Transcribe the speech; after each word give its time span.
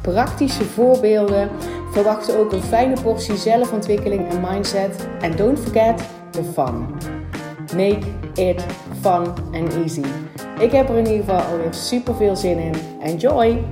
praktische 0.00 0.64
voorbeelden. 0.64 1.50
Verwacht 1.90 2.36
ook 2.36 2.52
een 2.52 2.62
fijne 2.62 3.02
portie 3.02 3.36
zelfontwikkeling 3.36 4.28
en 4.28 4.40
mindset. 4.40 5.08
En 5.20 5.36
don't 5.36 5.58
forget 5.58 6.02
the 6.30 6.44
fun. 6.44 6.86
Make 7.76 8.06
it 8.34 8.66
fun 9.00 9.26
and 9.52 9.74
easy. 9.74 10.04
Ik 10.58 10.72
heb 10.72 10.88
er 10.88 10.96
in 10.96 11.06
ieder 11.06 11.24
geval 11.24 11.40
alweer 11.40 11.74
super 11.74 12.14
veel 12.14 12.36
zin 12.36 12.58
in. 12.58 12.74
Enjoy! 13.00 13.64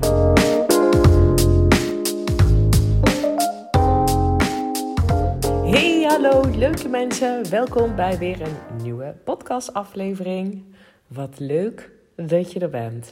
Hey, 5.64 6.05
hallo 6.08 6.45
leuke 6.56 6.88
mensen. 6.88 7.50
Welkom 7.50 7.95
bij 7.95 8.19
weer 8.19 8.41
een 8.41 8.83
nieuwe 8.83 9.14
podcastaflevering. 9.24 10.64
Wat 11.06 11.38
leuk 11.38 11.91
dat 12.16 12.52
je 12.52 12.60
er 12.60 12.70
bent. 12.70 13.10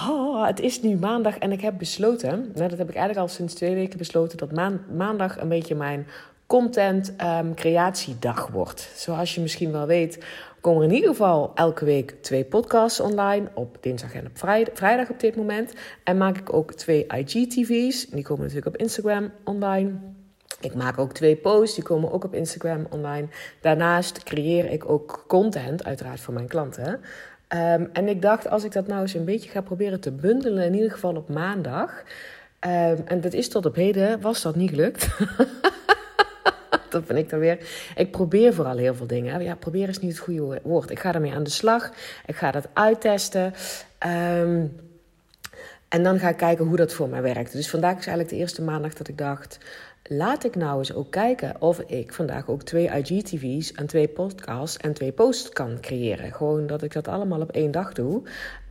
Oh, 0.00 0.46
het 0.46 0.60
is 0.60 0.82
nu 0.82 0.96
maandag 0.96 1.38
en 1.38 1.52
ik 1.52 1.60
heb 1.60 1.78
besloten, 1.78 2.52
nou, 2.54 2.68
dat 2.68 2.78
heb 2.78 2.88
ik 2.88 2.94
eigenlijk 2.94 3.18
al 3.18 3.28
sinds 3.28 3.54
twee 3.54 3.74
weken 3.74 3.98
besloten, 3.98 4.38
dat 4.38 4.52
maandag 4.96 5.40
een 5.40 5.48
beetje 5.48 5.74
mijn 5.74 6.06
content 6.46 7.14
um, 7.22 7.54
creatiedag 7.54 8.46
wordt. 8.46 8.90
Zoals 8.94 9.34
je 9.34 9.40
misschien 9.40 9.72
wel 9.72 9.86
weet, 9.86 10.24
komen 10.60 10.82
er 10.82 10.88
in 10.88 10.94
ieder 10.94 11.10
geval 11.10 11.52
elke 11.54 11.84
week 11.84 12.14
twee 12.20 12.44
podcasts 12.44 13.00
online. 13.00 13.48
Op 13.54 13.76
dinsdag 13.80 14.14
en 14.14 14.26
op 14.26 14.38
vrijdag, 14.74 15.10
op 15.10 15.20
dit 15.20 15.36
moment. 15.36 15.72
En 16.04 16.16
maak 16.16 16.38
ik 16.38 16.52
ook 16.52 16.72
twee 16.72 17.06
IGTV's. 17.06 18.06
Die 18.06 18.22
komen 18.22 18.42
natuurlijk 18.42 18.66
op 18.66 18.76
Instagram 18.76 19.30
online. 19.44 19.92
Ik 20.60 20.74
maak 20.74 20.98
ook 20.98 21.12
twee 21.12 21.36
posts, 21.36 21.74
die 21.74 21.84
komen 21.84 22.12
ook 22.12 22.24
op 22.24 22.34
Instagram 22.34 22.86
online. 22.90 23.28
Daarnaast 23.60 24.22
creëer 24.22 24.70
ik 24.70 24.88
ook 24.88 25.24
content, 25.28 25.84
uiteraard 25.84 26.20
voor 26.20 26.34
mijn 26.34 26.48
klanten. 26.48 27.00
Um, 27.48 27.88
en 27.92 28.08
ik 28.08 28.22
dacht, 28.22 28.48
als 28.48 28.64
ik 28.64 28.72
dat 28.72 28.86
nou 28.86 29.00
eens 29.00 29.14
een 29.14 29.24
beetje 29.24 29.50
ga 29.50 29.60
proberen 29.60 30.00
te 30.00 30.12
bundelen, 30.12 30.64
in 30.64 30.74
ieder 30.74 30.90
geval 30.90 31.16
op 31.16 31.28
maandag. 31.28 32.02
Um, 32.60 33.02
en 33.04 33.20
dat 33.20 33.32
is 33.32 33.48
tot 33.48 33.66
op 33.66 33.74
heden, 33.74 34.20
was 34.20 34.42
dat 34.42 34.56
niet 34.56 34.70
gelukt. 34.70 35.08
dat 36.90 37.02
vind 37.06 37.18
ik 37.18 37.30
dan 37.30 37.38
weer. 37.38 37.58
Ik 37.96 38.10
probeer 38.10 38.54
vooral 38.54 38.76
heel 38.76 38.94
veel 38.94 39.06
dingen. 39.06 39.42
Ja, 39.42 39.54
proberen 39.54 39.88
is 39.88 39.98
niet 39.98 40.10
het 40.10 40.20
goede 40.20 40.60
woord. 40.62 40.90
Ik 40.90 40.98
ga 40.98 41.14
ermee 41.14 41.34
aan 41.34 41.44
de 41.44 41.50
slag. 41.50 41.90
Ik 42.26 42.36
ga 42.36 42.50
dat 42.50 42.68
uittesten. 42.72 43.54
Um, 44.06 44.76
en 45.88 46.02
dan 46.02 46.18
ga 46.18 46.28
ik 46.28 46.36
kijken 46.36 46.64
hoe 46.64 46.76
dat 46.76 46.92
voor 46.92 47.08
mij 47.08 47.22
werkt. 47.22 47.52
Dus 47.52 47.70
vandaag 47.70 47.98
is 47.98 48.06
eigenlijk 48.06 48.28
de 48.28 48.36
eerste 48.36 48.62
maandag 48.62 48.94
dat 48.94 49.08
ik 49.08 49.18
dacht 49.18 49.58
laat 50.08 50.44
ik 50.44 50.56
nou 50.56 50.78
eens 50.78 50.94
ook 50.94 51.10
kijken 51.10 51.54
of 51.58 51.80
ik 51.80 52.12
vandaag 52.12 52.48
ook 52.48 52.62
twee 52.62 52.88
IGTV's 52.88 53.72
en 53.72 53.86
twee 53.86 54.08
podcasts 54.08 54.76
en 54.76 54.92
twee 54.92 55.12
posts 55.12 55.48
kan 55.48 55.80
creëren. 55.80 56.32
Gewoon 56.32 56.66
dat 56.66 56.82
ik 56.82 56.92
dat 56.92 57.08
allemaal 57.08 57.40
op 57.40 57.50
één 57.50 57.70
dag 57.70 57.92
doe. 57.92 58.22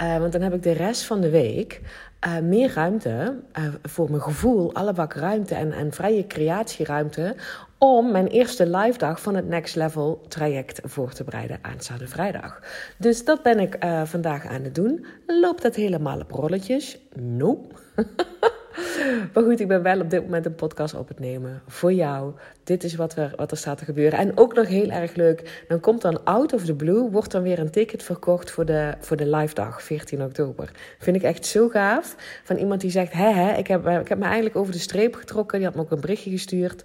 Uh, 0.01 0.17
want 0.17 0.31
dan 0.31 0.41
heb 0.41 0.53
ik 0.53 0.63
de 0.63 0.71
rest 0.71 1.03
van 1.03 1.21
de 1.21 1.29
week 1.29 1.81
uh, 2.27 2.39
meer 2.39 2.73
ruimte, 2.73 3.35
uh, 3.59 3.65
voor 3.83 4.09
mijn 4.09 4.21
gevoel, 4.21 4.73
alle 4.73 4.93
bak 4.93 5.13
ruimte 5.13 5.55
en, 5.55 5.71
en 5.71 5.91
vrije 5.91 6.27
creatieruimte. 6.27 7.35
Om 7.77 8.11
mijn 8.11 8.27
eerste 8.27 8.69
live 8.69 8.97
dag 8.97 9.21
van 9.21 9.35
het 9.35 9.47
Next 9.47 9.75
Level 9.75 10.21
traject 10.27 10.79
voor 10.83 11.13
te 11.13 11.23
bereiden 11.23 11.59
aanstaande 11.61 12.07
vrijdag. 12.07 12.59
Dus 12.97 13.25
dat 13.25 13.43
ben 13.43 13.59
ik 13.59 13.77
vandaag 14.03 14.45
aan 14.45 14.63
het 14.63 14.75
doen. 14.75 15.05
Loopt 15.25 15.61
dat 15.61 15.75
helemaal 15.75 16.19
op 16.19 16.31
rolletjes? 16.31 16.99
Nope. 17.13 17.75
Maar 19.33 19.43
goed, 19.43 19.59
ik 19.59 19.67
ben 19.67 19.81
wel 19.81 19.99
op 19.99 20.09
dit 20.09 20.21
moment 20.21 20.45
een 20.45 20.55
podcast 20.55 20.93
op 20.93 21.07
het 21.07 21.19
nemen 21.19 21.61
voor 21.67 21.93
jou. 21.93 22.33
Dit 22.63 22.83
is 22.83 22.95
wat 22.95 23.15
er, 23.15 23.33
wat 23.35 23.51
er 23.51 23.57
staat 23.57 23.77
te 23.77 23.85
gebeuren. 23.85 24.19
En 24.19 24.37
ook 24.37 24.53
nog 24.53 24.67
heel 24.67 24.89
erg 24.89 25.15
leuk, 25.15 25.63
dan 25.67 25.79
komt 25.79 26.01
dan 26.01 26.23
out 26.23 26.53
of 26.53 26.65
the 26.65 26.75
blue, 26.75 27.09
wordt 27.09 27.31
dan 27.31 27.41
weer 27.41 27.59
een 27.59 27.71
ticket 27.71 28.03
verkocht 28.03 28.51
voor 28.51 28.65
de, 28.65 28.93
voor 28.99 29.17
de 29.17 29.29
live 29.29 29.53
dag, 29.53 29.83
14 29.83 30.23
oktober. 30.23 30.71
Vind 30.99 31.15
ik 31.15 31.23
echt 31.23 31.45
zo 31.45 31.69
gaaf. 31.69 32.15
Van 32.43 32.57
iemand 32.57 32.81
die 32.81 32.91
zegt, 32.91 33.13
hè 33.13 33.29
hè, 33.29 33.57
ik 33.57 33.67
heb, 33.67 33.87
ik 33.87 34.07
heb 34.07 34.17
me 34.17 34.25
eigenlijk 34.25 34.55
over 34.55 34.73
de 34.73 34.79
streep 34.79 35.15
getrokken. 35.15 35.57
Die 35.57 35.67
had 35.67 35.75
me 35.75 35.81
ook 35.81 35.91
een 35.91 36.01
berichtje 36.01 36.29
gestuurd. 36.29 36.83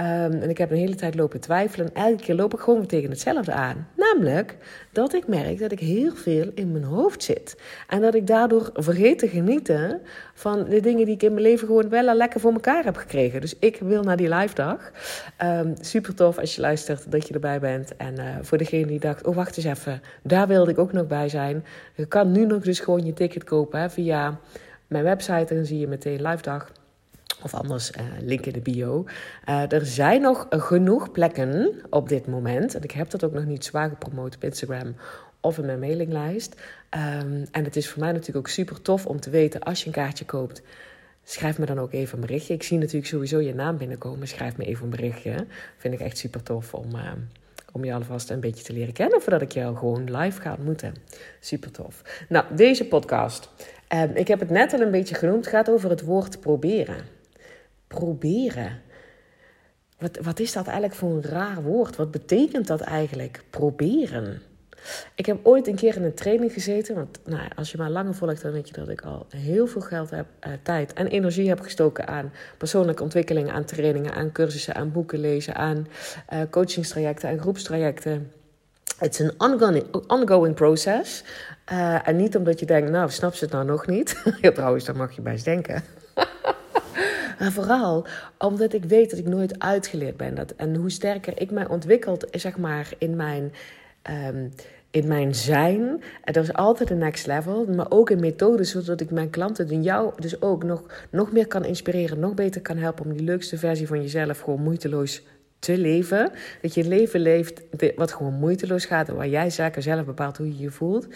Um, 0.00 0.04
en 0.32 0.50
ik 0.50 0.58
heb 0.58 0.70
een 0.70 0.76
hele 0.76 0.94
tijd 0.94 1.14
lopen 1.14 1.40
twijfelen. 1.40 1.94
En 1.94 2.04
elke 2.04 2.22
keer 2.22 2.34
loop 2.34 2.54
ik 2.54 2.60
gewoon 2.60 2.86
tegen 2.86 3.10
hetzelfde 3.10 3.52
aan. 3.52 3.88
Namelijk 3.96 4.56
dat 4.92 5.14
ik 5.14 5.26
merk 5.26 5.58
dat 5.58 5.72
ik 5.72 5.80
heel 5.80 6.14
veel 6.14 6.50
in 6.54 6.72
mijn 6.72 6.84
hoofd 6.84 7.22
zit. 7.22 7.56
En 7.88 8.00
dat 8.00 8.14
ik 8.14 8.26
daardoor 8.26 8.70
vergeet 8.74 9.18
te 9.18 9.28
genieten 9.28 10.00
van 10.34 10.64
de 10.64 10.80
dingen 10.80 11.04
die 11.04 11.14
ik 11.14 11.22
in 11.22 11.32
mijn 11.32 11.42
leven 11.42 11.66
gewoon 11.66 11.88
wel 11.88 12.14
lekker 12.14 12.40
voor 12.40 12.52
elkaar 12.52 12.84
heb 12.84 12.96
gekregen. 12.96 13.40
Dus 13.40 13.54
ik 13.58 13.78
wil 13.80 14.02
naar 14.02 14.16
die 14.16 14.34
live 14.34 14.54
dag. 14.54 14.90
Um, 15.42 15.74
super 15.80 16.14
tof 16.14 16.38
als 16.38 16.54
je 16.54 16.60
luistert 16.60 17.12
dat 17.12 17.28
je 17.28 17.34
erbij 17.34 17.60
bent. 17.60 17.96
En 17.96 18.14
uh, 18.14 18.24
voor 18.40 18.58
degene 18.58 18.86
die 18.86 19.00
dacht, 19.00 19.26
oh 19.26 19.34
wacht 19.34 19.56
eens 19.56 19.66
even, 19.66 20.02
daar 20.22 20.46
wilde 20.46 20.70
ik 20.70 20.78
ook 20.78 20.92
nog 20.92 21.06
bij 21.06 21.28
zijn. 21.28 21.64
Je 21.94 22.06
kan 22.06 22.32
nu 22.32 22.46
nog 22.46 22.62
dus 22.62 22.80
gewoon 22.80 23.06
je 23.06 23.12
ticket 23.12 23.44
kopen 23.44 23.90
via 23.90 24.38
mijn 24.86 25.04
website. 25.04 25.46
En 25.48 25.56
dan 25.56 25.64
zie 25.64 25.78
je 25.78 25.88
meteen 25.88 26.22
live 26.22 26.42
dag. 26.42 26.72
Of 27.42 27.54
anders, 27.54 27.90
uh, 27.90 28.02
link 28.20 28.46
in 28.46 28.52
de 28.52 28.60
bio. 28.60 29.04
Uh, 29.48 29.72
er 29.72 29.86
zijn 29.86 30.20
nog 30.20 30.46
genoeg 30.50 31.12
plekken 31.12 31.74
op 31.90 32.08
dit 32.08 32.26
moment. 32.26 32.74
En 32.74 32.82
ik 32.82 32.90
heb 32.90 33.10
dat 33.10 33.24
ook 33.24 33.32
nog 33.32 33.44
niet 33.44 33.64
zwaar 33.64 33.88
gepromoot 33.88 34.34
op 34.34 34.44
Instagram 34.44 34.94
of 35.40 35.58
in 35.58 35.66
mijn 35.66 35.78
mailinglijst. 35.78 36.54
Um, 37.22 37.46
en 37.50 37.64
het 37.64 37.76
is 37.76 37.88
voor 37.88 38.00
mij 38.00 38.12
natuurlijk 38.12 38.38
ook 38.38 38.48
super 38.48 38.82
tof 38.82 39.06
om 39.06 39.20
te 39.20 39.30
weten 39.30 39.60
als 39.60 39.80
je 39.80 39.86
een 39.86 39.92
kaartje 39.92 40.24
koopt. 40.24 40.62
Schrijf 41.24 41.58
me 41.58 41.66
dan 41.66 41.78
ook 41.78 41.92
even 41.92 42.14
een 42.14 42.26
berichtje. 42.26 42.54
Ik 42.54 42.62
zie 42.62 42.78
natuurlijk 42.78 43.06
sowieso 43.06 43.40
je 43.40 43.54
naam 43.54 43.76
binnenkomen. 43.76 44.28
Schrijf 44.28 44.56
me 44.56 44.64
even 44.64 44.84
een 44.84 44.90
berichtje. 44.90 45.46
Vind 45.76 45.94
ik 45.94 46.00
echt 46.00 46.18
super 46.18 46.42
tof 46.42 46.74
om, 46.74 46.94
uh, 46.94 47.12
om 47.72 47.84
je 47.84 47.94
alvast 47.94 48.30
een 48.30 48.40
beetje 48.40 48.64
te 48.64 48.72
leren 48.72 48.92
kennen. 48.92 49.22
Voordat 49.22 49.42
ik 49.42 49.52
jou 49.52 49.76
gewoon 49.76 50.16
live 50.16 50.40
ga 50.40 50.52
ontmoeten. 50.52 50.94
Super 51.40 51.70
tof. 51.70 52.24
Nou, 52.28 52.44
deze 52.54 52.84
podcast. 52.84 53.50
Um, 53.94 54.10
ik 54.14 54.28
heb 54.28 54.40
het 54.40 54.50
net 54.50 54.72
al 54.72 54.80
een 54.80 54.90
beetje 54.90 55.14
genoemd. 55.14 55.44
Het 55.44 55.54
gaat 55.54 55.70
over 55.70 55.90
het 55.90 56.02
woord 56.02 56.40
proberen 56.40 57.16
proberen. 57.88 58.80
Wat, 59.98 60.18
wat 60.22 60.38
is 60.40 60.52
dat 60.52 60.66
eigenlijk 60.66 60.94
voor 60.94 61.10
een 61.10 61.22
raar 61.22 61.62
woord? 61.62 61.96
Wat 61.96 62.10
betekent 62.10 62.66
dat 62.66 62.80
eigenlijk? 62.80 63.44
Proberen. 63.50 64.42
Ik 65.14 65.26
heb 65.26 65.38
ooit 65.42 65.66
een 65.66 65.74
keer 65.74 65.96
in 65.96 66.02
een 66.02 66.14
training 66.14 66.52
gezeten. 66.52 66.94
Want 66.94 67.18
nou, 67.24 67.48
als 67.56 67.70
je 67.70 67.78
maar 67.78 67.90
langer 67.90 68.14
volgt, 68.14 68.42
dan 68.42 68.52
weet 68.52 68.68
je 68.68 68.74
dat 68.74 68.88
ik 68.88 69.00
al 69.00 69.26
heel 69.28 69.66
veel 69.66 69.80
geld 69.80 70.10
heb, 70.10 70.26
uh, 70.46 70.52
tijd 70.62 70.92
en 70.92 71.06
energie 71.06 71.48
heb 71.48 71.60
gestoken 71.60 72.06
aan 72.06 72.32
persoonlijke 72.58 73.02
ontwikkeling, 73.02 73.50
aan 73.50 73.64
trainingen, 73.64 74.14
aan 74.14 74.32
cursussen, 74.32 74.74
aan 74.74 74.92
boeken 74.92 75.20
lezen, 75.20 75.54
aan 75.54 75.88
uh, 76.32 76.40
coachingstrajecten, 76.50 77.28
aan 77.28 77.38
groepstrajecten. 77.38 78.32
Het 78.98 79.12
is 79.12 79.18
een 79.18 79.40
ongoing, 80.08 80.54
process. 80.54 81.24
Uh, 81.72 82.08
en 82.08 82.16
niet 82.16 82.36
omdat 82.36 82.60
je 82.60 82.66
denkt, 82.66 82.90
nou, 82.90 83.10
snap 83.10 83.34
ze 83.34 83.44
het 83.44 83.52
nou 83.52 83.64
nog 83.64 83.86
niet? 83.86 84.22
ja, 84.40 84.52
trouwens, 84.52 84.84
daar 84.84 84.96
mag 84.96 85.12
je 85.12 85.20
bij 85.20 85.32
eens 85.32 85.42
denken. 85.42 85.82
Maar 87.38 87.52
vooral 87.52 88.06
omdat 88.38 88.72
ik 88.72 88.84
weet 88.84 89.10
dat 89.10 89.18
ik 89.18 89.26
nooit 89.26 89.58
uitgeleerd 89.58 90.16
ben. 90.16 90.34
Dat, 90.34 90.50
en 90.56 90.74
hoe 90.74 90.90
sterker 90.90 91.40
ik 91.40 91.50
mij 91.50 91.68
ontwikkeld, 91.68 92.26
zeg 92.30 92.56
maar, 92.56 92.92
in 92.98 93.16
mijn. 93.16 93.52
Um, 94.10 94.52
in 94.90 95.08
mijn 95.08 95.34
zijn. 95.34 96.02
En 96.24 96.32
dat 96.32 96.44
is 96.44 96.52
altijd 96.52 96.90
een 96.90 96.98
next 96.98 97.26
level. 97.26 97.66
Maar 97.66 97.86
ook 97.88 98.10
in 98.10 98.20
methodes, 98.20 98.70
zodat 98.70 99.00
ik 99.00 99.10
mijn 99.10 99.30
klanten 99.30 99.68
en 99.68 99.82
jou 99.82 100.12
dus 100.16 100.42
ook 100.42 100.64
nog, 100.64 100.82
nog 101.10 101.32
meer 101.32 101.46
kan 101.46 101.64
inspireren. 101.64 102.18
Nog 102.18 102.34
beter 102.34 102.60
kan 102.60 102.76
helpen 102.76 103.04
om 103.04 103.12
die 103.12 103.24
leukste 103.24 103.58
versie 103.58 103.86
van 103.86 104.02
jezelf 104.02 104.40
gewoon 104.40 104.62
moeiteloos 104.62 105.22
te 105.58 105.78
leven. 105.78 106.30
Dat 106.62 106.74
je 106.74 106.82
een 106.82 106.88
leven 106.88 107.20
leeft 107.20 107.62
wat 107.96 108.12
gewoon 108.12 108.34
moeiteloos 108.34 108.84
gaat. 108.84 109.08
En 109.08 109.16
waar 109.16 109.28
jij 109.28 109.50
zaken 109.50 109.82
zelf 109.82 110.04
bepaalt 110.04 110.36
hoe 110.36 110.48
je 110.48 110.58
je 110.58 110.70
voelt. 110.70 111.06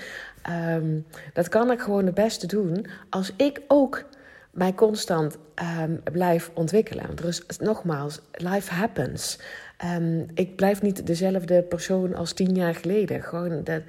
Um, 0.75 1.05
dat 1.33 1.49
kan 1.49 1.71
ik 1.71 1.81
gewoon 1.81 2.07
het 2.07 2.15
beste 2.15 2.47
doen 2.47 2.87
als 3.09 3.33
ik 3.37 3.61
ook 3.69 4.05
mij 4.53 4.75
constant 4.75 5.39
um, 5.81 6.03
blijf 6.13 6.51
ontwikkelen. 6.55 7.07
Is 7.25 7.59
nogmaals, 7.59 8.21
life 8.33 8.75
happens. 8.75 9.39
Um, 9.85 10.27
ik 10.35 10.57
blijf 10.57 10.83
niet 10.83 11.07
dezelfde 11.07 11.63
persoon 11.63 12.15
als 12.15 12.33
tien 12.33 12.55
jaar 12.55 12.75
geleden. 12.75 13.23
Gewoon 13.23 13.65
dat, 13.65 13.83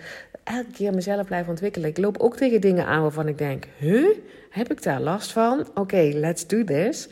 elke 0.43 0.71
keer 0.71 0.93
mezelf 0.93 1.25
blijf 1.25 1.47
ontwikkelen. 1.47 1.89
Ik 1.89 1.97
loop 1.97 2.17
ook 2.17 2.35
tegen 2.35 2.61
dingen 2.61 2.85
aan 2.85 3.01
waarvan 3.01 3.27
ik 3.27 3.37
denk: 3.37 3.67
huh, 3.77 4.17
heb 4.49 4.71
ik 4.71 4.83
daar 4.83 5.01
last 5.01 5.31
van? 5.31 5.67
Oké, 5.73 6.11
let's 6.13 6.47
do 6.47 6.63
this. 6.63 7.09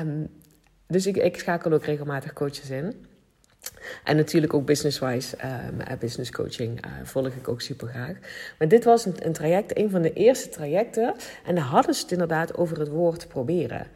Um, 0.00 0.28
dus 0.86 1.06
ik, 1.06 1.16
ik 1.16 1.38
schakel 1.38 1.72
ook 1.72 1.84
regelmatig 1.84 2.32
coaches 2.32 2.70
in. 2.70 3.05
En 4.04 4.16
natuurlijk 4.16 4.54
ook 4.54 4.66
business-wise, 4.66 5.36
um, 5.44 5.98
business 5.98 6.30
coaching 6.30 6.86
uh, 6.86 6.92
volg 7.02 7.26
ik 7.26 7.48
ook 7.48 7.60
super 7.60 7.88
graag. 7.88 8.16
Maar 8.58 8.68
dit 8.68 8.84
was 8.84 9.06
een, 9.06 9.14
een, 9.26 9.32
traject, 9.32 9.78
een 9.78 9.90
van 9.90 10.02
de 10.02 10.12
eerste 10.12 10.48
trajecten. 10.48 11.14
En 11.44 11.54
daar 11.54 11.64
hadden 11.64 11.94
ze 11.94 12.02
het 12.02 12.12
inderdaad 12.12 12.56
over 12.56 12.78
het 12.78 12.88
woord 12.88 13.28
proberen. 13.28 13.86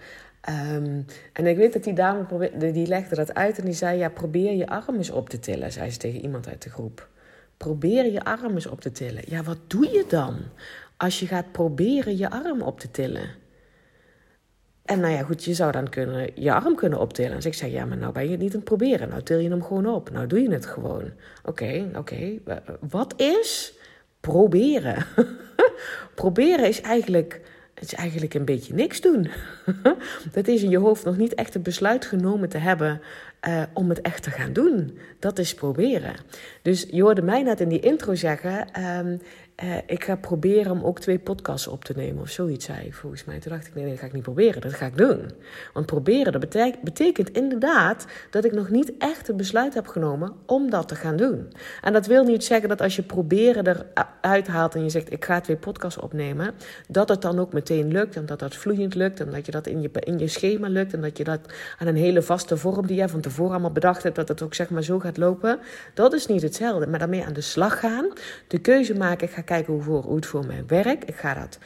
Ehm, 0.40 1.00
en 1.32 1.46
ik 1.46 1.56
weet 1.56 1.72
dat 1.72 1.84
die 1.84 1.92
dame 1.92 2.50
die 2.72 2.86
legde 2.86 3.14
dat 3.14 3.34
uit 3.34 3.58
en 3.58 3.64
die 3.64 3.74
zei: 3.74 3.98
Ja, 3.98 4.08
probeer 4.08 4.52
je 4.52 4.66
arm 4.66 4.96
eens 4.96 5.10
op 5.10 5.28
te 5.28 5.38
tillen, 5.38 5.72
zei 5.72 5.90
ze 5.90 5.98
tegen 5.98 6.20
iemand 6.20 6.48
uit 6.48 6.62
de 6.62 6.70
groep. 6.70 7.08
Probeer 7.56 8.12
je 8.12 8.24
arm 8.24 8.54
eens 8.54 8.66
op 8.66 8.80
te 8.80 8.92
tillen. 8.92 9.22
Ja, 9.26 9.42
wat 9.42 9.58
doe 9.66 9.90
je 9.90 10.04
dan 10.08 10.36
als 10.96 11.20
je 11.20 11.26
gaat 11.26 11.52
proberen 11.52 12.16
je 12.16 12.30
arm 12.30 12.62
op 12.62 12.80
te 12.80 12.90
tillen? 12.90 13.39
En 14.84 15.00
nou 15.00 15.12
ja, 15.12 15.22
goed, 15.22 15.44
je 15.44 15.54
zou 15.54 15.72
dan 15.72 15.88
kunnen, 15.88 16.30
je 16.34 16.52
arm 16.52 16.74
kunnen 16.74 17.00
optillen. 17.00 17.34
Dus 17.34 17.46
ik 17.46 17.54
zeg, 17.54 17.70
ja, 17.70 17.84
maar 17.84 17.96
nou 17.96 18.12
ben 18.12 18.24
je 18.24 18.30
het 18.30 18.40
niet 18.40 18.50
aan 18.50 18.56
het 18.56 18.64
proberen. 18.64 19.08
Nou 19.08 19.22
til 19.22 19.38
je 19.38 19.48
hem 19.48 19.62
gewoon 19.62 19.86
op. 19.86 20.10
Nou 20.10 20.26
doe 20.26 20.40
je 20.40 20.50
het 20.50 20.66
gewoon. 20.66 21.10
Oké, 21.44 21.90
oké. 21.96 22.38
Wat 22.80 23.14
is 23.20 23.74
proberen? 24.20 25.06
proberen 26.14 26.68
is 26.68 26.80
eigenlijk, 26.80 27.40
is 27.74 27.94
eigenlijk 27.94 28.34
een 28.34 28.44
beetje 28.44 28.74
niks 28.74 29.00
doen. 29.00 29.30
dat 30.32 30.48
is 30.48 30.62
in 30.62 30.70
je 30.70 30.78
hoofd 30.78 31.04
nog 31.04 31.16
niet 31.16 31.34
echt 31.34 31.54
het 31.54 31.62
besluit 31.62 32.04
genomen 32.04 32.48
te 32.48 32.58
hebben 32.58 33.00
uh, 33.48 33.62
om 33.72 33.88
het 33.88 34.00
echt 34.00 34.22
te 34.22 34.30
gaan 34.30 34.52
doen. 34.52 34.98
Dat 35.18 35.38
is 35.38 35.54
proberen. 35.54 36.14
Dus 36.62 36.86
je 36.90 37.02
hoorde 37.02 37.22
mij 37.22 37.42
net 37.42 37.60
in 37.60 37.68
die 37.68 37.80
intro 37.80 38.14
zeggen: 38.14 38.82
um, 38.98 39.20
uh, 39.64 39.76
ik 39.86 40.04
ga 40.04 40.16
proberen 40.16 40.72
om 40.72 40.82
ook 40.82 41.00
twee 41.00 41.18
podcasts 41.18 41.66
op 41.66 41.84
te 41.84 41.92
nemen 41.96 42.22
of 42.22 42.30
zoiets, 42.30 42.64
zei 42.64 42.86
ik 42.86 42.94
volgens 42.94 43.24
mij. 43.24 43.38
Toen 43.38 43.52
dacht 43.52 43.66
ik: 43.66 43.74
nee, 43.74 43.82
nee, 43.82 43.92
dat 43.92 44.00
ga 44.00 44.06
ik 44.06 44.12
niet 44.12 44.22
proberen, 44.22 44.60
dat 44.60 44.72
ga 44.72 44.86
ik 44.86 44.96
doen. 44.96 45.30
Want 45.72 45.86
proberen, 45.86 46.32
dat 46.32 46.40
betekent, 46.40 46.82
betekent 46.82 47.30
inderdaad 47.30 48.06
dat 48.30 48.44
ik 48.44 48.52
nog 48.52 48.70
niet 48.70 48.92
echt 48.98 49.26
het 49.26 49.36
besluit 49.36 49.74
heb 49.74 49.86
genomen 49.86 50.32
om 50.46 50.70
dat 50.70 50.88
te 50.88 50.94
gaan 50.94 51.16
doen. 51.16 51.52
En 51.82 51.92
dat 51.92 52.06
wil 52.06 52.24
niet 52.24 52.44
zeggen 52.44 52.68
dat 52.68 52.82
als 52.82 52.96
je 52.96 53.02
proberen 53.02 53.66
eruit 53.66 54.46
haalt 54.46 54.74
en 54.74 54.82
je 54.82 54.90
zegt: 54.90 55.12
ik 55.12 55.24
ga 55.24 55.40
twee 55.40 55.56
podcasts 55.56 56.00
opnemen, 56.00 56.54
dat 56.88 57.08
het 57.08 57.22
dan 57.22 57.38
ook 57.38 57.52
meteen 57.52 57.92
lukt 57.92 58.16
en 58.16 58.26
dat 58.26 58.38
dat 58.38 58.56
vloeiend 58.56 58.94
lukt 58.94 59.20
en 59.20 59.30
dat 59.30 59.46
je 59.46 59.52
dat 59.52 59.66
in 59.66 59.82
je, 59.82 59.90
in 59.92 60.18
je 60.18 60.28
schema 60.28 60.68
lukt 60.68 60.92
en 60.92 61.00
dat 61.00 61.18
je 61.18 61.24
dat 61.24 61.40
aan 61.78 61.86
een 61.86 61.96
hele 61.96 62.22
vaste 62.22 62.56
vorm 62.56 62.86
die 62.86 63.00
je 63.00 63.08
van 63.08 63.20
tevoren 63.20 63.52
allemaal 63.52 63.72
bedacht 63.72 64.02
hebt, 64.02 64.16
dat 64.16 64.28
het 64.28 64.42
ook 64.42 64.54
zeg 64.54 64.70
maar 64.70 64.82
zo 64.82 64.98
gaat 64.98 65.16
lopen. 65.16 65.58
Dat 65.94 66.12
is 66.12 66.26
niet 66.26 66.42
hetzelfde. 66.42 66.86
Maar 66.86 66.98
daarmee 66.98 67.24
aan 67.24 67.32
de 67.32 67.40
slag 67.40 67.80
gaan, 67.80 68.08
de 68.46 68.58
keuze 68.58 68.94
maken. 68.94 69.26
Ik 69.26 69.34
ga 69.34 69.42
kijken 69.50 69.82
hoe, 69.82 70.14
het 70.14 70.26
voor 70.26 70.46
mij 70.46 70.64
werkt. 70.66 71.08
Ik 71.08 71.16
ga 71.16 71.34
dat 71.34 71.58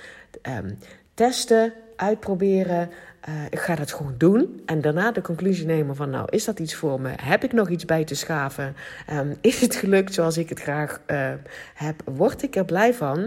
ehm, 0.43 0.71
testen, 1.15 1.73
uitproberen. 1.97 2.91
Uh, 3.29 3.35
ik 3.51 3.59
ga 3.59 3.75
dat 3.75 3.93
gewoon 3.93 4.15
doen. 4.19 4.63
En 4.67 4.81
daarna 4.81 5.13
de 5.13 5.21
conclusie 5.21 5.67
nemen 5.67 5.97
van, 5.97 6.11
nou, 6.11 6.27
is 6.31 6.45
dat 6.45 6.59
iets 6.59 6.75
voor 6.75 7.01
me? 7.01 7.11
Heb 7.23 7.45
ik 7.45 7.53
nog 7.53 7.69
iets 7.69 7.85
bij 7.85 8.05
te 8.05 8.15
schaven? 8.15 8.77
Um, 9.13 9.37
is 9.51 9.61
het 9.61 9.75
gelukt 9.75 10.15
zoals 10.15 10.37
ik 10.37 10.49
het 10.49 10.61
graag 10.61 11.01
uh, 11.07 11.33
heb? 11.75 12.03
Word 12.05 12.43
ik 12.43 12.57
er 12.57 12.65
blij 12.65 12.95
van? 12.95 13.19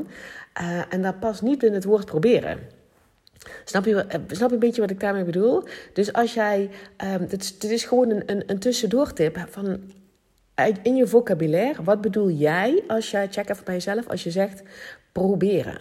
Uh, 0.61 0.81
en 0.89 1.01
dat 1.01 1.19
past 1.19 1.41
niet 1.41 1.63
in 1.63 1.73
het 1.73 1.83
woord 1.83 2.05
proberen. 2.05 2.59
Snap 3.65 3.85
je, 3.85 3.95
eh, 3.95 4.19
snap 4.27 4.49
je 4.49 4.53
een 4.53 4.59
beetje 4.59 4.81
wat 4.81 4.89
ik 4.89 4.99
daarmee 4.99 5.23
bedoel? 5.23 5.63
Dus 5.93 6.13
als 6.13 6.33
jij, 6.33 6.69
um, 7.03 7.27
is, 7.29 7.59
dit 7.59 7.71
is 7.71 7.83
gewoon 7.83 8.09
een, 8.09 8.23
een, 8.25 8.43
een 8.45 8.59
tussendoortip 8.59 9.45
van 9.49 9.79
in 10.81 10.95
je 10.95 11.07
vocabulaire. 11.07 11.83
Wat 11.83 12.01
bedoel 12.01 12.29
jij 12.29 12.83
als 12.87 13.11
jij, 13.11 13.27
check 13.31 13.49
even 13.49 13.63
bij 13.63 13.73
jezelf, 13.73 14.07
als 14.07 14.23
je 14.23 14.31
zegt 14.31 14.63
proberen. 15.11 15.79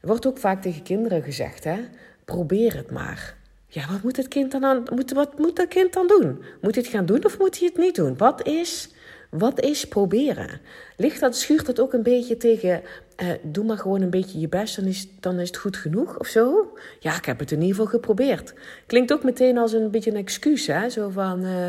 Er 0.00 0.06
wordt 0.06 0.26
ook 0.26 0.38
vaak 0.38 0.62
tegen 0.62 0.82
kinderen 0.82 1.22
gezegd, 1.22 1.64
hè? 1.64 1.78
Probeer 2.24 2.76
het 2.76 2.90
maar. 2.90 3.36
Ja, 3.66 3.86
wat 3.90 4.02
moet 4.02 4.16
het 4.16 4.28
kind 4.28 4.52
dan 4.52 4.64
aan, 4.64 4.84
moet, 4.94 5.12
wat 5.12 5.38
moet 5.38 5.56
dat 5.56 5.68
kind 5.68 5.92
dan 5.92 6.06
doen? 6.06 6.42
Moet 6.60 6.74
hij 6.74 6.82
het 6.82 6.92
gaan 6.92 7.06
doen 7.06 7.24
of 7.24 7.38
moet 7.38 7.58
hij 7.58 7.68
het 7.68 7.78
niet 7.78 7.94
doen? 7.94 8.16
Wat 8.16 8.46
is 8.46 8.90
wat 9.30 9.60
is 9.60 9.88
proberen? 9.88 10.60
Ligt 10.96 11.20
dat, 11.20 11.36
schuurt 11.36 11.66
dat 11.66 11.80
ook 11.80 11.92
een 11.92 12.02
beetje 12.02 12.36
tegen, 12.36 12.82
uh, 13.22 13.28
doe 13.42 13.64
maar 13.64 13.78
gewoon 13.78 14.02
een 14.02 14.10
beetje 14.10 14.40
je 14.40 14.48
best, 14.48 14.76
dan 14.76 14.84
is, 14.84 15.08
dan 15.20 15.38
is 15.38 15.48
het 15.48 15.56
goed 15.56 15.76
genoeg 15.76 16.18
of 16.18 16.26
zo? 16.26 16.72
Ja, 17.00 17.16
ik 17.16 17.24
heb 17.24 17.38
het 17.38 17.50
in 17.50 17.60
ieder 17.60 17.74
geval 17.74 17.90
geprobeerd. 17.90 18.54
Klinkt 18.86 19.12
ook 19.12 19.24
meteen 19.24 19.58
als 19.58 19.72
een 19.72 19.90
beetje 19.90 20.10
een 20.10 20.16
excuus, 20.16 20.66
hè? 20.66 20.88
Zo 20.88 21.08
van, 21.08 21.44
uh, 21.44 21.66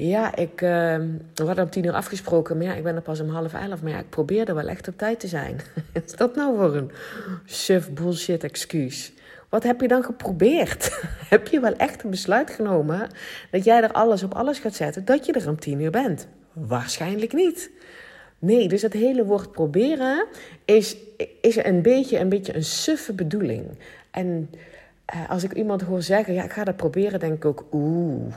ja, 0.00 0.36
ik, 0.36 0.60
uh, 0.60 0.96
we 1.34 1.44
hadden 1.44 1.64
om 1.64 1.70
tien 1.70 1.84
uur 1.84 1.92
afgesproken, 1.92 2.56
maar 2.56 2.66
ja, 2.66 2.74
ik 2.74 2.82
ben 2.82 2.94
er 2.94 3.02
pas 3.02 3.20
om 3.20 3.28
half 3.28 3.54
elf. 3.54 3.82
Maar 3.82 3.92
ja, 3.92 3.98
ik 3.98 4.08
probeerde 4.08 4.52
wel 4.52 4.68
echt 4.68 4.88
op 4.88 4.98
tijd 4.98 5.20
te 5.20 5.28
zijn. 5.28 5.60
Is 6.04 6.12
dat 6.12 6.34
nou 6.34 6.56
voor 6.56 6.76
een 6.76 6.90
suf 7.44 7.90
bullshit 7.90 8.44
excuus? 8.44 9.12
Wat 9.48 9.62
heb 9.62 9.80
je 9.80 9.88
dan 9.88 10.04
geprobeerd? 10.04 11.00
heb 11.34 11.46
je 11.46 11.60
wel 11.60 11.76
echt 11.76 12.02
een 12.02 12.10
besluit 12.10 12.50
genomen 12.50 13.08
dat 13.50 13.64
jij 13.64 13.82
er 13.82 13.92
alles 13.92 14.22
op 14.22 14.34
alles 14.34 14.58
gaat 14.58 14.74
zetten, 14.74 15.04
dat 15.04 15.26
je 15.26 15.32
er 15.32 15.48
om 15.48 15.60
tien 15.60 15.80
uur 15.80 15.90
bent? 15.90 16.28
Waarschijnlijk 16.52 17.32
niet. 17.32 17.70
Nee, 18.38 18.68
dus 18.68 18.82
het 18.82 18.92
hele 18.92 19.24
woord 19.24 19.52
proberen 19.52 20.26
is, 20.64 20.96
is 21.40 21.64
een, 21.64 21.82
beetje, 21.82 22.18
een 22.18 22.28
beetje 22.28 22.56
een 22.56 22.64
suffe 22.64 23.12
bedoeling. 23.12 23.64
En 24.10 24.50
eh, 25.04 25.30
als 25.30 25.42
ik 25.42 25.52
iemand 25.52 25.82
hoor 25.82 26.02
zeggen, 26.02 26.34
ja, 26.34 26.44
ik 26.44 26.52
ga 26.52 26.64
dat 26.64 26.76
proberen, 26.76 27.20
denk 27.20 27.34
ik 27.34 27.44
ook, 27.44 27.66
oeh, 27.72 28.34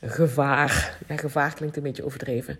gevaar. 0.00 0.98
Ja, 1.08 1.16
gevaar 1.16 1.54
klinkt 1.54 1.76
een 1.76 1.82
beetje 1.82 2.04
overdreven. 2.04 2.56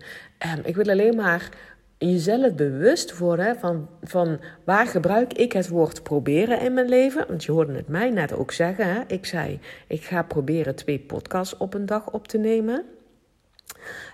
Um, 0.57 0.61
ik 0.63 0.75
wil 0.75 0.89
alleen 0.89 1.15
maar 1.15 1.49
jezelf 1.97 2.55
bewust 2.55 3.17
worden 3.17 3.59
van, 3.59 3.89
van 4.03 4.39
waar 4.63 4.87
gebruik 4.87 5.33
ik 5.33 5.53
het 5.53 5.67
woord 5.67 6.03
proberen 6.03 6.61
in 6.61 6.73
mijn 6.73 6.89
leven. 6.89 7.25
Want 7.27 7.43
je 7.43 7.51
hoorde 7.51 7.73
het 7.73 7.87
mij 7.87 8.09
net 8.09 8.33
ook 8.33 8.51
zeggen. 8.51 9.03
Ik 9.07 9.25
zei, 9.25 9.59
ik 9.87 10.03
ga 10.03 10.23
proberen 10.23 10.75
twee 10.75 10.99
podcasts 10.99 11.57
op 11.57 11.73
een 11.73 11.85
dag 11.85 12.11
op 12.11 12.27
te 12.27 12.37
nemen. 12.37 12.85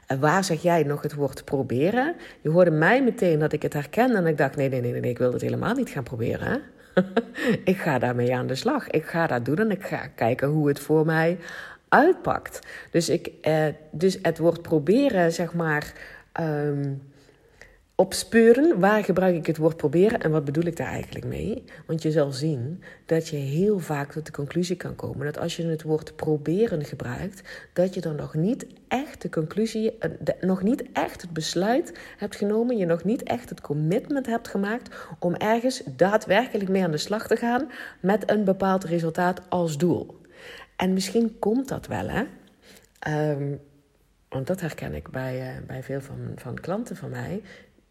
En 0.08 0.20
waar 0.20 0.44
zeg 0.44 0.62
jij 0.62 0.84
nog 0.84 1.02
het 1.02 1.14
woord 1.14 1.46
proberen? 1.46 2.16
Je 2.42 2.50
hoorde 2.50 2.72
mij 2.72 3.04
meteen 3.04 3.40
dat 3.40 3.54
ik 3.54 3.62
het 3.62 3.74
herkende 3.74 4.18
en 4.18 4.28
ik 4.28 4.38
dacht: 4.38 4.56
nee, 4.56 4.70
nee, 4.70 4.82
nee, 4.82 4.92
nee, 4.92 5.10
ik 5.10 5.18
wil 5.18 5.34
het 5.34 5.42
helemaal 5.42 5.74
niet 5.74 5.90
gaan 5.90 6.04
proberen. 6.04 6.62
ik 7.64 7.78
ga 7.78 8.00
daarmee 8.00 8.36
aan 8.36 8.48
de 8.48 8.56
slag. 8.56 8.90
Ik 8.90 9.06
ga 9.06 9.28
dat 9.28 9.46
doen 9.46 9.58
en 9.58 9.72
ik 9.72 9.86
ga 9.86 10.08
kijken 10.16 10.48
hoe 10.48 10.68
het 10.68 10.80
voor 10.80 11.06
mij 11.06 11.38
uitpakt. 11.90 12.60
Dus, 12.92 13.10
ik, 13.10 13.32
eh, 13.42 13.66
dus 13.92 14.18
het 14.22 14.38
woord 14.38 14.62
proberen, 14.62 15.32
zeg 15.32 15.54
maar. 15.54 15.94
Um, 16.40 17.02
opspeuren. 18.00 18.80
Waar 18.80 19.04
gebruik 19.04 19.36
ik 19.36 19.46
het 19.46 19.58
woord 19.58 19.78
proberen 19.78 20.20
en 20.20 20.32
wat 20.32 20.46
bedoel 20.46 20.64
ik 20.64 20.78
daar 20.78 20.88
eigenlijk 20.88 21.26
mee? 21.26 21.64
Want 21.86 22.02
je 22.02 22.12
zal 22.12 22.32
zien 22.32 22.84
dat 23.06 23.28
je 23.28 23.36
heel 23.36 23.80
vaak 23.80 24.12
tot 24.12 24.26
de 24.26 24.32
conclusie 24.32 24.76
kan 24.76 24.96
komen 24.96 25.26
dat 25.26 25.40
als 25.40 25.56
je 25.56 25.66
het 25.66 25.82
woord 25.82 26.16
proberen 26.16 26.86
gebruikt, 26.86 27.42
dat 27.74 27.94
je 27.94 28.02
dan 28.02 28.16
nog 28.16 28.34
niet 28.34 28.66
echt 28.88 29.22
de 29.22 29.30
conclusie, 29.30 29.98
eh, 29.98 30.12
nog 30.42 30.64
niet 30.64 30.84
echt 30.94 31.22
het 31.22 31.34
besluit 31.34 32.00
hebt 32.18 32.36
genomen, 32.36 32.78
je 32.78 32.86
nog 32.86 33.04
niet 33.04 33.24
echt 33.24 33.50
het 33.50 33.62
commitment 33.62 34.26
hebt 34.26 34.48
gemaakt 34.48 34.96
om 35.20 35.36
ergens 35.36 35.84
daadwerkelijk 35.96 36.70
mee 36.70 36.84
aan 36.84 36.92
de 36.92 36.98
slag 36.98 37.28
te 37.28 37.36
gaan 37.36 37.72
met 38.00 38.30
een 38.32 38.44
bepaald 38.44 38.84
resultaat 38.84 39.42
als 39.50 39.78
doel. 39.78 40.26
En 40.78 40.94
misschien 40.94 41.40
komt 41.40 41.68
dat 41.68 41.88
wel, 41.88 42.10
hè? 42.10 42.24
Um, 43.32 43.60
want 44.30 44.48
dat 44.48 44.62
herken 44.62 44.94
ik 44.94 45.10
bij, 45.10 45.58
uh, 45.58 45.66
bij 45.68 45.84
veel 45.84 46.02
van, 46.02 46.32
van 46.36 46.60
klanten 46.60 46.96
van 46.96 47.10
mij 47.10 47.42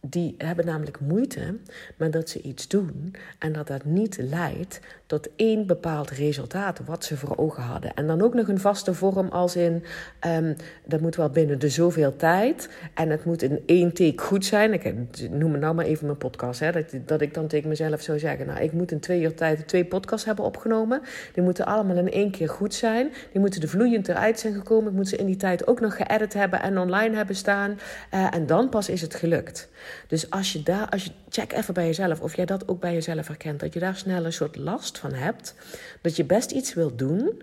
die 0.00 0.34
hebben 0.38 0.66
namelijk 0.66 1.00
moeite 1.00 1.58
met 1.96 2.12
dat 2.12 2.28
ze 2.28 2.40
iets 2.40 2.68
doen 2.68 3.14
en 3.38 3.52
dat 3.52 3.66
dat 3.66 3.84
niet 3.84 4.16
leidt 4.16 4.80
tot 5.06 5.28
één 5.36 5.66
bepaald 5.66 6.10
resultaat 6.10 6.80
wat 6.84 7.04
ze 7.04 7.16
voor 7.16 7.36
ogen 7.36 7.62
hadden. 7.62 7.94
En 7.94 8.06
dan 8.06 8.22
ook 8.22 8.34
nog 8.34 8.48
een 8.48 8.60
vaste 8.60 8.94
vorm 8.94 9.28
als 9.28 9.56
in, 9.56 9.84
um, 10.26 10.56
dat 10.84 11.00
moet 11.00 11.16
wel 11.16 11.30
binnen 11.30 11.58
de 11.58 11.68
zoveel 11.68 12.16
tijd 12.16 12.68
en 12.94 13.10
het 13.10 13.24
moet 13.24 13.42
in 13.42 13.62
één 13.66 13.92
take 13.92 14.22
goed 14.22 14.44
zijn. 14.44 14.72
Ik 14.72 14.94
noem 15.30 15.52
het 15.52 15.60
nou 15.60 15.74
maar 15.74 15.84
even 15.84 16.06
mijn 16.06 16.18
podcast, 16.18 16.60
hè, 16.60 16.72
dat, 16.72 16.84
dat 17.06 17.20
ik 17.20 17.34
dan 17.34 17.46
tegen 17.46 17.68
mezelf 17.68 18.00
zou 18.00 18.18
zeggen, 18.18 18.46
nou 18.46 18.60
ik 18.60 18.72
moet 18.72 18.92
in 18.92 19.00
twee 19.00 19.22
uur 19.22 19.34
tijd 19.34 19.68
twee 19.68 19.84
podcasts 19.84 20.26
hebben 20.26 20.44
opgenomen. 20.44 21.00
Die 21.32 21.42
moeten 21.42 21.66
allemaal 21.66 21.96
in 21.96 22.10
één 22.10 22.30
keer 22.30 22.48
goed 22.48 22.74
zijn. 22.74 23.12
Die 23.32 23.40
moeten 23.40 23.62
er 23.62 23.68
vloeiend 23.68 24.08
eruit 24.08 24.40
zijn 24.40 24.54
gekomen. 24.54 24.90
Ik 24.90 24.96
moet 24.96 25.08
ze 25.08 25.16
in 25.16 25.26
die 25.26 25.36
tijd 25.36 25.66
ook 25.66 25.80
nog 25.80 25.96
geëdit 25.96 26.34
hebben 26.34 26.62
en 26.62 26.78
online 26.78 27.16
hebben 27.16 27.36
staan. 27.36 27.78
Uh, 28.14 28.34
en 28.34 28.46
dan 28.46 28.68
pas 28.68 28.88
is 28.88 29.00
het 29.00 29.14
gelukt. 29.14 29.68
Dus 30.06 30.30
als 30.30 30.52
je 30.52 30.62
daar, 30.62 30.88
als 30.88 31.04
je 31.04 31.10
check 31.28 31.52
even 31.52 31.74
bij 31.74 31.86
jezelf 31.86 32.20
of 32.20 32.36
jij 32.36 32.44
dat 32.44 32.68
ook 32.68 32.80
bij 32.80 32.92
jezelf 32.92 33.26
herkent, 33.26 33.60
dat 33.60 33.74
je 33.74 33.80
daar 33.80 33.96
snel 33.96 34.24
een 34.24 34.32
soort 34.32 34.56
last 34.56 34.95
van 34.98 35.12
hebt, 35.12 35.54
dat 36.00 36.16
je 36.16 36.24
best 36.24 36.50
iets 36.50 36.74
wilt 36.74 36.98
doen. 36.98 37.42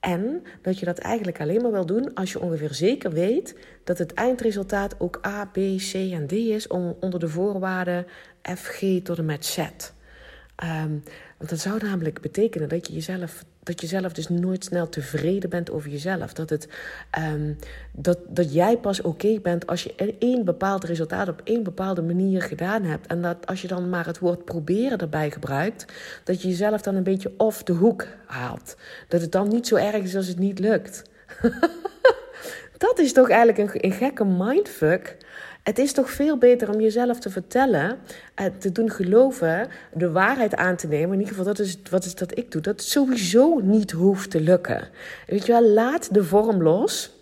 En 0.00 0.42
dat 0.62 0.78
je 0.78 0.84
dat 0.84 0.98
eigenlijk 0.98 1.40
alleen 1.40 1.62
maar 1.62 1.72
wil 1.72 1.86
doen 1.86 2.14
als 2.14 2.32
je 2.32 2.40
ongeveer 2.40 2.74
zeker 2.74 3.10
weet 3.10 3.56
dat 3.84 3.98
het 3.98 4.14
eindresultaat 4.14 5.00
ook 5.00 5.20
A, 5.26 5.44
B, 5.44 5.58
C 5.76 5.94
en 5.94 6.26
D 6.26 6.32
is 6.32 6.66
onder 7.00 7.20
de 7.20 7.28
voorwaarden 7.28 8.06
F, 8.54 8.66
G 8.66 9.02
tot 9.02 9.18
en 9.18 9.24
met 9.24 9.44
Z. 9.44 9.58
Um, 10.62 11.02
want 11.38 11.50
dat 11.50 11.58
zou 11.58 11.82
namelijk 11.82 12.20
betekenen 12.20 12.68
dat 12.68 12.86
je 12.86 12.92
jezelf, 12.92 13.44
dat 13.64 13.80
je 13.80 13.86
zelf 13.86 14.12
dus 14.12 14.28
nooit 14.28 14.64
snel 14.64 14.88
tevreden 14.88 15.50
bent 15.50 15.70
over 15.70 15.90
jezelf. 15.90 16.32
Dat, 16.32 16.50
het, 16.50 16.68
um, 17.18 17.58
dat, 17.92 18.18
dat 18.28 18.54
jij 18.54 18.76
pas 18.78 19.02
oké 19.02 19.40
bent 19.40 19.66
als 19.66 19.82
je 19.82 20.14
één 20.18 20.44
bepaald 20.44 20.84
resultaat 20.84 21.28
op 21.28 21.40
één 21.44 21.62
bepaalde 21.62 22.02
manier 22.02 22.42
gedaan 22.42 22.82
hebt. 22.82 23.06
En 23.06 23.22
dat 23.22 23.46
als 23.46 23.62
je 23.62 23.68
dan 23.68 23.88
maar 23.88 24.06
het 24.06 24.18
woord 24.18 24.44
proberen 24.44 24.98
erbij 24.98 25.30
gebruikt, 25.30 25.84
dat 26.24 26.42
je 26.42 26.48
jezelf 26.48 26.80
dan 26.80 26.94
een 26.94 27.02
beetje 27.02 27.32
off 27.36 27.62
de 27.62 27.72
hoek 27.72 28.06
haalt. 28.26 28.76
Dat 29.08 29.20
het 29.20 29.32
dan 29.32 29.48
niet 29.48 29.66
zo 29.66 29.76
erg 29.76 30.02
is 30.02 30.16
als 30.16 30.26
het 30.26 30.38
niet 30.38 30.58
lukt. 30.58 31.02
dat 32.78 32.98
is 32.98 33.12
toch 33.12 33.30
eigenlijk 33.30 33.74
een, 33.74 33.84
een 33.84 33.96
gekke 33.96 34.24
mindfuck 34.24 35.16
Het 35.64 35.78
is 35.78 35.92
toch 35.92 36.10
veel 36.10 36.38
beter 36.38 36.74
om 36.74 36.80
jezelf 36.80 37.18
te 37.18 37.30
vertellen, 37.30 37.98
uh, 38.40 38.46
te 38.58 38.72
doen 38.72 38.90
geloven, 38.90 39.68
de 39.92 40.10
waarheid 40.10 40.54
aan 40.54 40.76
te 40.76 40.86
nemen. 40.86 41.12
In 41.12 41.18
ieder 41.18 41.28
geval, 41.28 41.44
dat 41.44 41.58
is 41.58 41.78
wat 41.90 42.04
is 42.04 42.14
dat 42.14 42.38
ik 42.38 42.50
doe. 42.50 42.62
Dat 42.62 42.82
sowieso 42.82 43.58
niet 43.62 43.90
hoeft 43.90 44.30
te 44.30 44.40
lukken. 44.40 44.88
Weet 45.26 45.46
je 45.46 45.52
wel, 45.52 45.68
laat 45.68 46.14
de 46.14 46.24
vorm 46.24 46.62
los. 46.62 47.12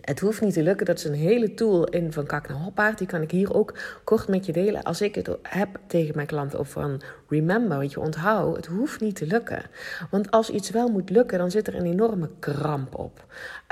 Het 0.00 0.20
hoeft 0.20 0.40
niet 0.40 0.54
te 0.54 0.62
lukken. 0.62 0.86
Dat 0.86 0.98
is 0.98 1.04
een 1.04 1.14
hele 1.14 1.54
tool 1.54 1.84
in 1.84 2.12
van 2.12 2.26
Kak 2.26 2.48
naar 2.48 2.58
Hoppaard. 2.58 2.98
Die 2.98 3.06
kan 3.06 3.22
ik 3.22 3.30
hier 3.30 3.54
ook 3.54 3.74
kort 4.04 4.28
met 4.28 4.46
je 4.46 4.52
delen. 4.52 4.82
Als 4.82 5.00
ik 5.00 5.14
het 5.14 5.28
heb 5.42 5.68
tegen 5.86 6.14
mijn 6.14 6.26
klanten 6.26 6.58
of 6.58 6.68
van 6.68 7.00
remember, 7.28 7.78
weet 7.78 7.92
je, 7.92 8.00
onthoud, 8.00 8.56
het 8.56 8.66
hoeft 8.66 9.00
niet 9.00 9.16
te 9.16 9.26
lukken. 9.26 9.62
Want 10.10 10.30
als 10.30 10.50
iets 10.50 10.70
wel 10.70 10.88
moet 10.88 11.10
lukken, 11.10 11.38
dan 11.38 11.50
zit 11.50 11.66
er 11.66 11.74
een 11.74 11.86
enorme 11.86 12.28
kramp 12.38 12.98
op. 12.98 13.24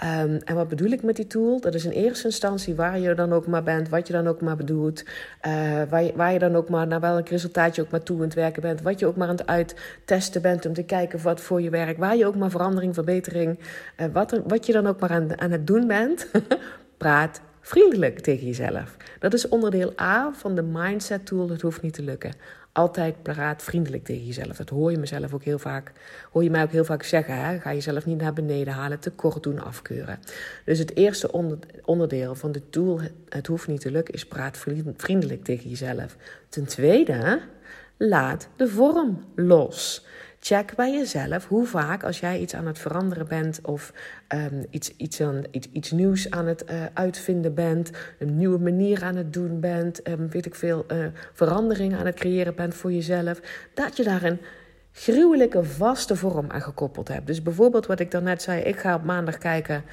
Um, 0.05 0.37
en 0.45 0.55
wat 0.55 0.69
bedoel 0.69 0.91
ik 0.91 1.03
met 1.03 1.17
die 1.17 1.27
tool? 1.27 1.61
Dat 1.61 1.75
is 1.75 1.85
in 1.85 1.91
eerste 1.91 2.27
instantie 2.27 2.75
waar 2.75 2.99
je 2.99 3.15
dan 3.15 3.33
ook 3.33 3.47
maar 3.47 3.63
bent, 3.63 3.89
wat 3.89 4.07
je 4.07 4.13
dan 4.13 4.27
ook 4.27 4.41
maar 4.41 4.57
bedoelt, 4.57 5.05
uh, 5.47 5.53
waar, 5.89 6.03
je, 6.03 6.13
waar 6.17 6.33
je 6.33 6.39
dan 6.39 6.57
ook 6.57 6.69
maar 6.69 6.87
naar 6.87 7.01
welk 7.01 7.29
resultaat 7.29 7.75
je 7.75 7.83
ook 7.83 7.91
maar 7.91 8.03
toe 8.03 8.17
aan 8.17 8.23
het 8.23 8.35
werken 8.35 8.63
bent, 8.63 8.83
wat 8.83 8.99
je 8.99 9.07
ook 9.07 9.17
maar 9.17 9.29
aan 9.29 9.37
het 9.37 9.47
uittesten 9.47 10.43
bent 10.43 10.67
om 10.67 10.73
te 10.73 10.83
kijken 10.83 11.23
wat 11.23 11.41
voor 11.41 11.63
je 11.63 11.71
werkt, 11.71 11.99
waar 11.99 12.17
je 12.17 12.27
ook 12.27 12.37
maar 12.37 12.51
verandering, 12.51 12.95
verbetering, 12.95 13.59
uh, 14.01 14.07
wat, 14.13 14.41
wat 14.47 14.67
je 14.67 14.73
dan 14.73 14.87
ook 14.87 15.01
maar 15.01 15.11
aan, 15.11 15.41
aan 15.41 15.51
het 15.51 15.67
doen 15.67 15.87
bent, 15.87 16.02
praat 16.97 17.41
vriendelijk 17.61 18.19
tegen 18.19 18.47
jezelf. 18.47 18.97
Dat 19.19 19.35
is 19.35 19.49
onderdeel 19.49 19.93
A 20.01 20.33
van 20.33 20.55
de 20.55 20.63
mindset 20.63 21.27
tool. 21.27 21.49
Het 21.49 21.61
hoeft 21.61 21.83
niet 21.83 21.95
te 21.95 22.03
lukken. 22.03 22.33
Altijd 22.73 23.23
praat 23.23 23.63
vriendelijk 23.63 24.05
tegen 24.05 24.27
jezelf. 24.27 24.57
Dat 24.57 24.69
hoor 24.69 24.91
je 24.91 24.99
mezelf 24.99 25.35
ook 25.35 25.45
heel 25.45 25.59
vaak. 25.59 25.93
Hoor 26.31 26.43
je 26.43 26.51
mij 26.51 26.63
ook 26.63 26.71
heel 26.71 26.85
vaak 26.85 27.03
zeggen. 27.03 27.45
Hè? 27.45 27.59
Ga 27.59 27.73
jezelf 27.73 28.07
niet 28.07 28.21
naar 28.21 28.33
beneden 28.33 28.73
halen, 28.73 28.99
tekort 28.99 29.43
doen, 29.43 29.61
afkeuren. 29.61 30.19
Dus 30.65 30.79
het 30.79 30.97
eerste 30.97 31.31
onderdeel 31.85 32.35
van 32.35 32.53
de 32.53 32.69
tool, 32.71 33.01
het 33.29 33.47
hoeft 33.47 33.69
niet 33.69 33.81
te 33.81 33.91
lukken, 33.91 34.15
is 34.15 34.27
praat 34.27 34.65
vriendelijk 34.97 35.45
tegen 35.45 35.71
jezelf. 35.71 36.17
Ten 36.49 36.65
tweede, 36.65 37.41
laat 37.97 38.49
de 38.57 38.69
vorm 38.69 39.25
los. 39.35 40.07
Check 40.45 40.75
bij 40.75 40.93
jezelf 40.93 41.49
hoe 41.49 41.67
vaak 41.67 42.05
als 42.05 42.21
jij 42.21 42.41
iets 42.41 42.55
aan 42.55 42.67
het 42.67 42.79
veranderen 42.79 43.29
bent 43.29 43.61
of 43.63 43.93
um, 44.35 44.65
iets, 44.71 44.97
iets, 44.97 45.21
aan, 45.21 45.43
iets, 45.51 45.69
iets 45.73 45.91
nieuws 45.91 46.31
aan 46.31 46.47
het 46.47 46.65
uh, 46.71 46.85
uitvinden 46.95 47.55
bent, 47.55 47.91
een 48.19 48.37
nieuwe 48.37 48.59
manier 48.59 49.05
aan 49.05 49.17
het 49.17 49.33
doen 49.33 49.61
bent, 49.61 50.09
um, 50.09 50.29
weet 50.29 50.47
ik 50.47 50.55
veel, 50.55 50.85
uh, 50.93 51.07
veranderingen 51.33 51.99
aan 51.99 52.07
het 52.07 52.15
creëren 52.15 52.55
bent 52.55 52.75
voor 52.75 52.93
jezelf, 52.93 53.41
dat 53.75 53.97
je 53.97 54.03
daarin 54.03 54.41
gruwelijke 54.93 55.65
vaste 55.65 56.17
vorm 56.17 56.51
aan 56.51 56.63
gekoppeld 56.63 57.09
heb. 57.09 57.27
Dus 57.27 57.43
bijvoorbeeld 57.43 57.87
wat 57.87 58.01
ik 58.01 58.11
daarnet 58.11 58.43
zei, 58.43 58.61
ik 58.61 58.77
ga 58.77 58.95
op 58.95 59.05
maandag 59.05 59.39
kijken 59.39 59.85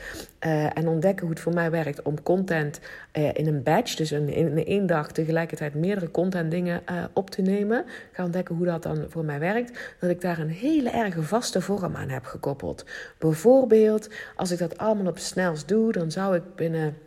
uh, 0.46 0.78
en 0.78 0.88
ontdekken 0.88 1.26
hoe 1.26 1.34
het 1.34 1.44
voor 1.44 1.54
mij 1.54 1.72
werkt 1.72 2.02
om 2.02 2.24
content 2.24 2.80
uh, 3.14 3.30
in 3.34 3.48
een 3.48 3.64
batch, 3.64 3.96
dus 3.96 4.12
in, 4.12 4.30
in 4.30 4.66
één 4.66 4.86
dag 4.86 5.12
tegelijkertijd 5.12 5.74
meerdere 5.74 6.12
content 6.12 6.52
dingen 6.52 6.82
uh, 6.92 7.04
op 7.14 7.30
te 7.30 7.42
nemen. 7.42 7.80
Ik 7.80 8.10
ga 8.12 8.24
ontdekken 8.24 8.56
hoe 8.56 8.66
dat 8.66 8.84
dan 8.84 9.06
voor 9.08 9.26
mij 9.26 9.40
werkt. 9.40 9.96
Dat 10.00 10.10
ik 10.10 10.22
daar 10.22 10.40
een 10.40 10.50
hele 10.50 10.90
erge 10.90 11.24
vaste 11.24 11.62
vorm 11.62 11.96
aan 11.96 12.10
heb 12.10 12.26
gekoppeld. 12.26 12.86
Bijvoorbeeld, 13.18 14.10
als 14.36 14.52
ik 14.52 14.60
dat 14.60 14.78
allemaal 14.78 15.08
op 15.08 15.18
snelst 15.18 15.68
doe, 15.68 15.92
dan 15.92 16.12
zou 16.12 16.36
ik 16.36 16.56
binnen 16.56 16.98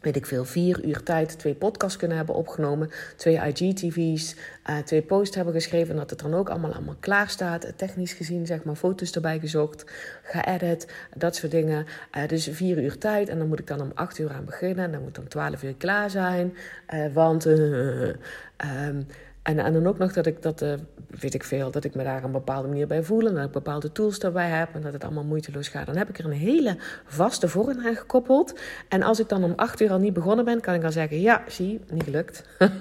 weet 0.00 0.16
ik 0.16 0.26
veel, 0.26 0.44
vier 0.44 0.84
uur 0.84 1.02
tijd 1.02 1.38
twee 1.38 1.54
podcasts 1.54 1.96
kunnen 1.96 2.16
hebben 2.16 2.34
opgenomen, 2.34 2.90
twee 3.16 3.36
IGTV's, 3.36 4.36
uh, 4.70 4.78
twee 4.78 5.02
posts 5.02 5.36
hebben 5.36 5.54
geschreven, 5.54 5.96
dat 5.96 6.10
het 6.10 6.18
dan 6.18 6.34
ook 6.34 6.48
allemaal, 6.48 6.72
allemaal 6.72 6.96
klaar 7.00 7.28
staat. 7.28 7.72
Technisch 7.76 8.12
gezien, 8.12 8.46
zeg 8.46 8.64
maar, 8.64 8.74
foto's 8.74 9.12
erbij 9.12 9.38
gezocht, 9.38 9.84
geëdit, 10.22 10.92
dat 11.16 11.36
soort 11.36 11.52
dingen. 11.52 11.86
Uh, 12.16 12.26
dus 12.26 12.48
vier 12.52 12.82
uur 12.82 12.98
tijd 12.98 13.28
en 13.28 13.38
dan 13.38 13.48
moet 13.48 13.58
ik 13.58 13.66
dan 13.66 13.80
om 13.80 13.90
acht 13.94 14.18
uur 14.18 14.32
aan 14.32 14.44
beginnen. 14.44 14.84
En 14.84 14.92
dan 14.92 15.02
moet 15.02 15.18
om 15.18 15.28
twaalf 15.28 15.62
uur 15.62 15.74
klaar 15.74 16.10
zijn, 16.10 16.54
want... 17.12 17.46
Um, 17.46 18.16
en, 19.56 19.72
dan 19.72 19.86
ook 19.86 19.98
nog 19.98 20.12
dat 20.12 20.26
ik 20.26 20.42
dat, 20.42 20.62
uh, 20.62 20.72
weet 21.20 21.34
ik 21.34 21.44
veel, 21.44 21.70
dat 21.70 21.84
ik 21.84 21.94
me 21.94 22.04
daar 22.04 22.24
een 22.24 22.32
bepaalde 22.32 22.68
manier 22.68 22.86
bij 22.86 23.02
voel. 23.02 23.26
En 23.26 23.34
dat 23.34 23.44
ik 23.44 23.50
bepaalde 23.50 23.92
tools 23.92 24.18
daarbij 24.18 24.48
heb. 24.48 24.74
En 24.74 24.80
dat 24.80 24.92
het 24.92 25.04
allemaal 25.04 25.24
moeiteloos 25.24 25.68
gaat. 25.68 25.86
Dan 25.86 25.96
heb 25.96 26.08
ik 26.08 26.18
er 26.18 26.24
een 26.24 26.32
hele 26.32 26.76
vaste 27.06 27.48
vorm 27.48 27.80
aan 27.86 27.96
gekoppeld. 27.96 28.58
En 28.88 29.02
als 29.02 29.20
ik 29.20 29.28
dan 29.28 29.44
om 29.44 29.52
acht 29.56 29.80
uur 29.80 29.90
al 29.90 29.98
niet 29.98 30.12
begonnen 30.12 30.44
ben, 30.44 30.60
kan 30.60 30.74
ik 30.74 30.80
dan 30.80 30.92
zeggen: 30.92 31.20
Ja, 31.20 31.42
zie, 31.46 31.80
niet 31.90 32.02
gelukt. 32.02 32.44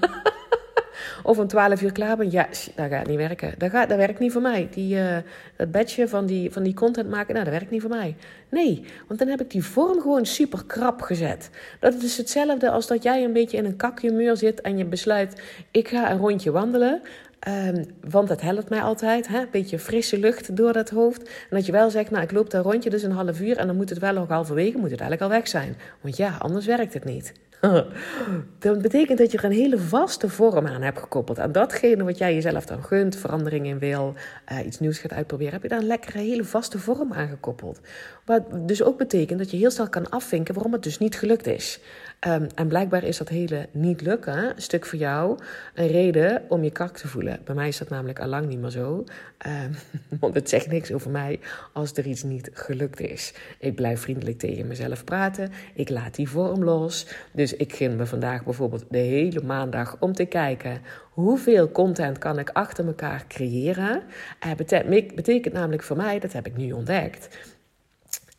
Of 1.24 1.40
om 1.40 1.48
12 1.48 1.82
uur 1.82 1.92
klaar 1.92 2.18
ben. 2.18 2.32
Ja, 2.32 2.48
dat 2.76 2.90
gaat 2.90 3.08
niet 3.08 3.18
werken. 3.18 3.54
Dat, 3.58 3.70
gaat, 3.70 3.90
dat 3.90 3.98
werkt 3.98 4.20
niet 4.20 4.32
voor 4.32 4.42
mij. 4.42 4.68
Die, 4.72 4.96
uh, 4.96 5.18
dat 5.56 5.72
badge 5.72 6.08
van 6.08 6.26
die, 6.26 6.52
van 6.52 6.64
die 6.64 6.74
content 6.74 7.10
maken, 7.10 7.34
nou, 7.34 7.46
dat 7.46 7.54
werkt 7.54 7.72
niet 7.72 7.82
voor 7.82 7.90
mij. 7.90 8.16
Nee, 8.50 8.84
want 9.08 9.20
dan 9.20 9.28
heb 9.30 9.42
ik 9.42 9.52
die 9.52 9.64
vorm 9.64 10.02
gewoon 10.02 10.26
super 10.26 10.66
krap 10.66 11.02
gezet. 11.02 11.50
Dat 11.80 11.94
is 11.94 12.18
hetzelfde 12.18 12.70
als 12.70 12.88
dat 12.88 13.04
jij 13.04 13.24
een 13.24 13.34
beetje 13.34 13.58
in 13.58 13.66
een 13.66 13.76
kakje 13.76 14.36
zit 14.36 14.62
en 14.62 14.78
je 14.78 14.86
besluit: 14.86 15.42
ik 15.72 15.88
ga 15.88 16.12
een 16.12 16.18
rondje 16.18 16.52
wandelen. 16.52 17.02
Um, 17.48 17.86
want 18.10 18.28
dat 18.28 18.42
helpt 18.42 18.70
mij 18.70 18.82
altijd. 18.82 19.28
Hè? 19.28 19.40
Een 19.40 19.48
beetje 19.52 19.80
frisse 19.80 20.20
lucht 20.20 20.56
door 20.56 20.74
dat 20.74 20.90
hoofd. 20.90 21.22
En 21.24 21.58
dat 21.58 21.66
je 21.66 21.72
wel 21.72 21.90
zegt, 21.90 22.12
nou 22.12 22.24
ik 22.24 22.32
loop 22.32 22.50
daar 22.50 22.64
rondje 22.64 22.90
dus 22.90 23.04
een 23.04 23.12
half 23.12 23.42
uur... 23.42 23.58
en 23.58 23.68
dan 23.68 23.76
moet 23.76 23.90
het 23.90 24.00
wel 24.00 24.14
nog 24.14 24.28
halverwege, 24.28 24.78
moet 24.78 24.92
het 24.92 25.00
eigenlijk 25.00 25.32
al 25.32 25.38
weg 25.38 25.48
zijn. 25.48 25.76
Want 26.02 26.18
ja, 26.18 26.36
anders 26.40 26.66
werkt 26.66 26.94
het 26.94 27.04
niet. 27.04 27.34
dat 28.60 28.82
betekent 28.82 29.18
dat 29.18 29.32
je 29.32 29.38
er 29.38 29.44
een 29.44 29.52
hele 29.52 29.78
vaste 29.78 30.30
vorm 30.30 30.68
aan 30.68 30.82
hebt 30.82 31.00
gekoppeld. 31.00 31.40
Aan 31.40 31.52
datgene 31.52 32.04
wat 32.04 32.18
jij 32.18 32.34
jezelf 32.34 32.66
dan 32.66 32.84
gunt, 32.84 33.16
verandering 33.16 33.66
in 33.66 33.80
wil, 33.80 34.14
uh, 34.52 34.66
iets 34.66 34.80
nieuws 34.80 35.00
gaat 35.00 35.14
uitproberen, 35.14 35.54
heb 35.54 35.62
je 35.62 35.68
daar 35.68 35.80
een 35.80 35.86
lekkere, 35.86 36.18
hele 36.18 36.44
vaste 36.44 36.80
vorm 36.80 37.14
aan 37.14 37.28
gekoppeld. 37.28 37.80
Wat 38.26 38.44
dus 38.68 38.84
ook 38.84 38.98
betekent 38.98 39.40
dat 39.40 39.52
je 39.52 39.58
heel 39.58 39.72
snel 39.72 39.90
kan 39.90 40.10
afvinken 40.10 40.54
waarom 40.54 40.74
het 40.74 40.84
dus 40.84 40.98
niet 40.98 41.18
gelukt 41.18 41.48
is. 41.48 41.80
Um, 42.26 42.48
en 42.56 42.68
blijkbaar 42.68 43.04
is 43.04 43.18
dat 43.18 43.30
hele 43.30 43.68
niet 43.72 44.02
lukken, 44.02 44.54
stuk 44.56 44.86
voor 44.86 45.00
jou, 45.00 45.40
een 45.74 45.88
reden 45.88 46.44
om 46.50 46.64
je 46.64 46.72
kak 46.72 46.98
te 46.98 47.08
voelen. 47.08 47.40
Bij 47.44 47.56
mij 47.56 47.68
is 47.68 47.78
dat 47.78 47.90
namelijk 47.90 48.20
al 48.20 48.28
lang 48.28 48.48
niet 48.48 48.60
meer 48.60 48.70
zo. 48.70 49.04
Um, 49.48 49.76
want 50.20 50.36
het 50.36 50.50
zegt 50.50 50.68
niks 50.68 50.92
over 50.92 51.12
mij 51.12 51.40
als 51.74 51.94
er 51.94 52.06
iets 52.06 52.24
niet 52.24 52.50
gelukt 52.54 53.00
is. 53.00 53.34
Ik 53.60 53.76
blijf 53.76 54.02
vriendelijk 54.02 54.38
tegen 54.38 54.68
mezelf 54.68 55.04
praten. 55.04 55.52
Ik 55.74 55.90
laat 55.90 56.16
die 56.16 56.30
vorm 56.30 56.64
los. 56.64 57.08
Dus 57.32 57.56
ik 57.56 57.74
ging 57.74 57.98
me 57.98 58.06
vandaag 58.06 58.44
bijvoorbeeld 58.44 58.86
de 58.90 58.98
hele 58.98 59.42
maandag 59.44 59.96
om 60.00 60.14
te 60.14 60.26
kijken 60.26 60.82
hoeveel 61.10 61.72
content 61.72 62.18
kan 62.18 62.40
ik 62.40 62.50
achter 62.50 62.88
elkaar 62.88 63.26
creëren. 63.28 64.02
Uh, 64.46 65.06
betekent 65.16 65.54
namelijk 65.54 65.84
voor 65.84 65.98
mij, 65.98 66.20
dat 66.20 66.34
heb 66.34 66.46
ik 66.46 66.58
nu 66.58 66.72
ontdekt 66.72 67.28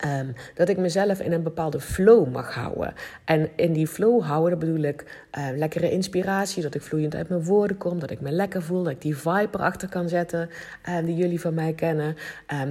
Um, 0.07 0.35
dat 0.55 0.69
ik 0.69 0.77
mezelf 0.77 1.21
in 1.21 1.33
een 1.33 1.43
bepaalde 1.43 1.81
flow 1.81 2.33
mag 2.33 2.55
houden. 2.55 2.95
En 3.25 3.49
in 3.57 3.73
die 3.73 3.87
flow 3.87 4.23
houden, 4.23 4.59
bedoel 4.59 4.83
ik 4.83 5.29
uh, 5.39 5.47
lekkere 5.57 5.91
inspiratie, 5.91 6.63
dat 6.63 6.75
ik 6.75 6.83
vloeiend 6.83 7.15
uit 7.15 7.29
mijn 7.29 7.45
woorden 7.45 7.77
kom, 7.77 7.99
dat 7.99 8.11
ik 8.11 8.21
me 8.21 8.31
lekker 8.31 8.63
voel, 8.63 8.83
dat 8.83 8.93
ik 8.93 9.03
die 9.03 9.17
vibe 9.17 9.49
erachter 9.53 9.89
kan 9.89 10.09
zetten 10.09 10.51
um, 10.89 11.05
die 11.05 11.15
jullie 11.15 11.41
van 11.41 11.55
mij 11.55 11.73
kennen. 11.73 12.17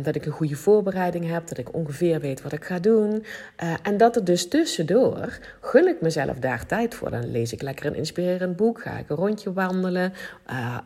Dat 0.04 0.16
ik 0.16 0.26
een 0.26 0.32
goede 0.32 0.56
voorbereiding 0.56 1.30
heb, 1.30 1.48
dat 1.48 1.58
ik 1.58 1.74
ongeveer 1.74 2.20
weet 2.20 2.42
wat 2.42 2.52
ik 2.54 2.66
ga 2.66 2.80
doen. 2.80 3.12
Uh, 3.64 3.74
en 3.82 3.98
dat 3.98 4.16
er 4.16 4.24
dus 4.24 4.48
tussendoor 4.48 5.40
gun 5.62 5.88
ik 5.88 6.02
mezelf 6.02 6.40
daar 6.40 6.66
tijd 6.66 6.96
voor. 6.96 7.12
Dan 7.12 7.32
lees 7.32 7.54
ik 7.54 7.62
lekker 7.62 7.86
een 7.86 7.96
inspirerend 7.96 8.56
boek, 8.56 8.82
ga 8.82 8.98
ik 8.98 9.10
een 9.10 9.16
rondje 9.16 9.54
wandelen. 9.54 10.14
Uh, 10.52 10.78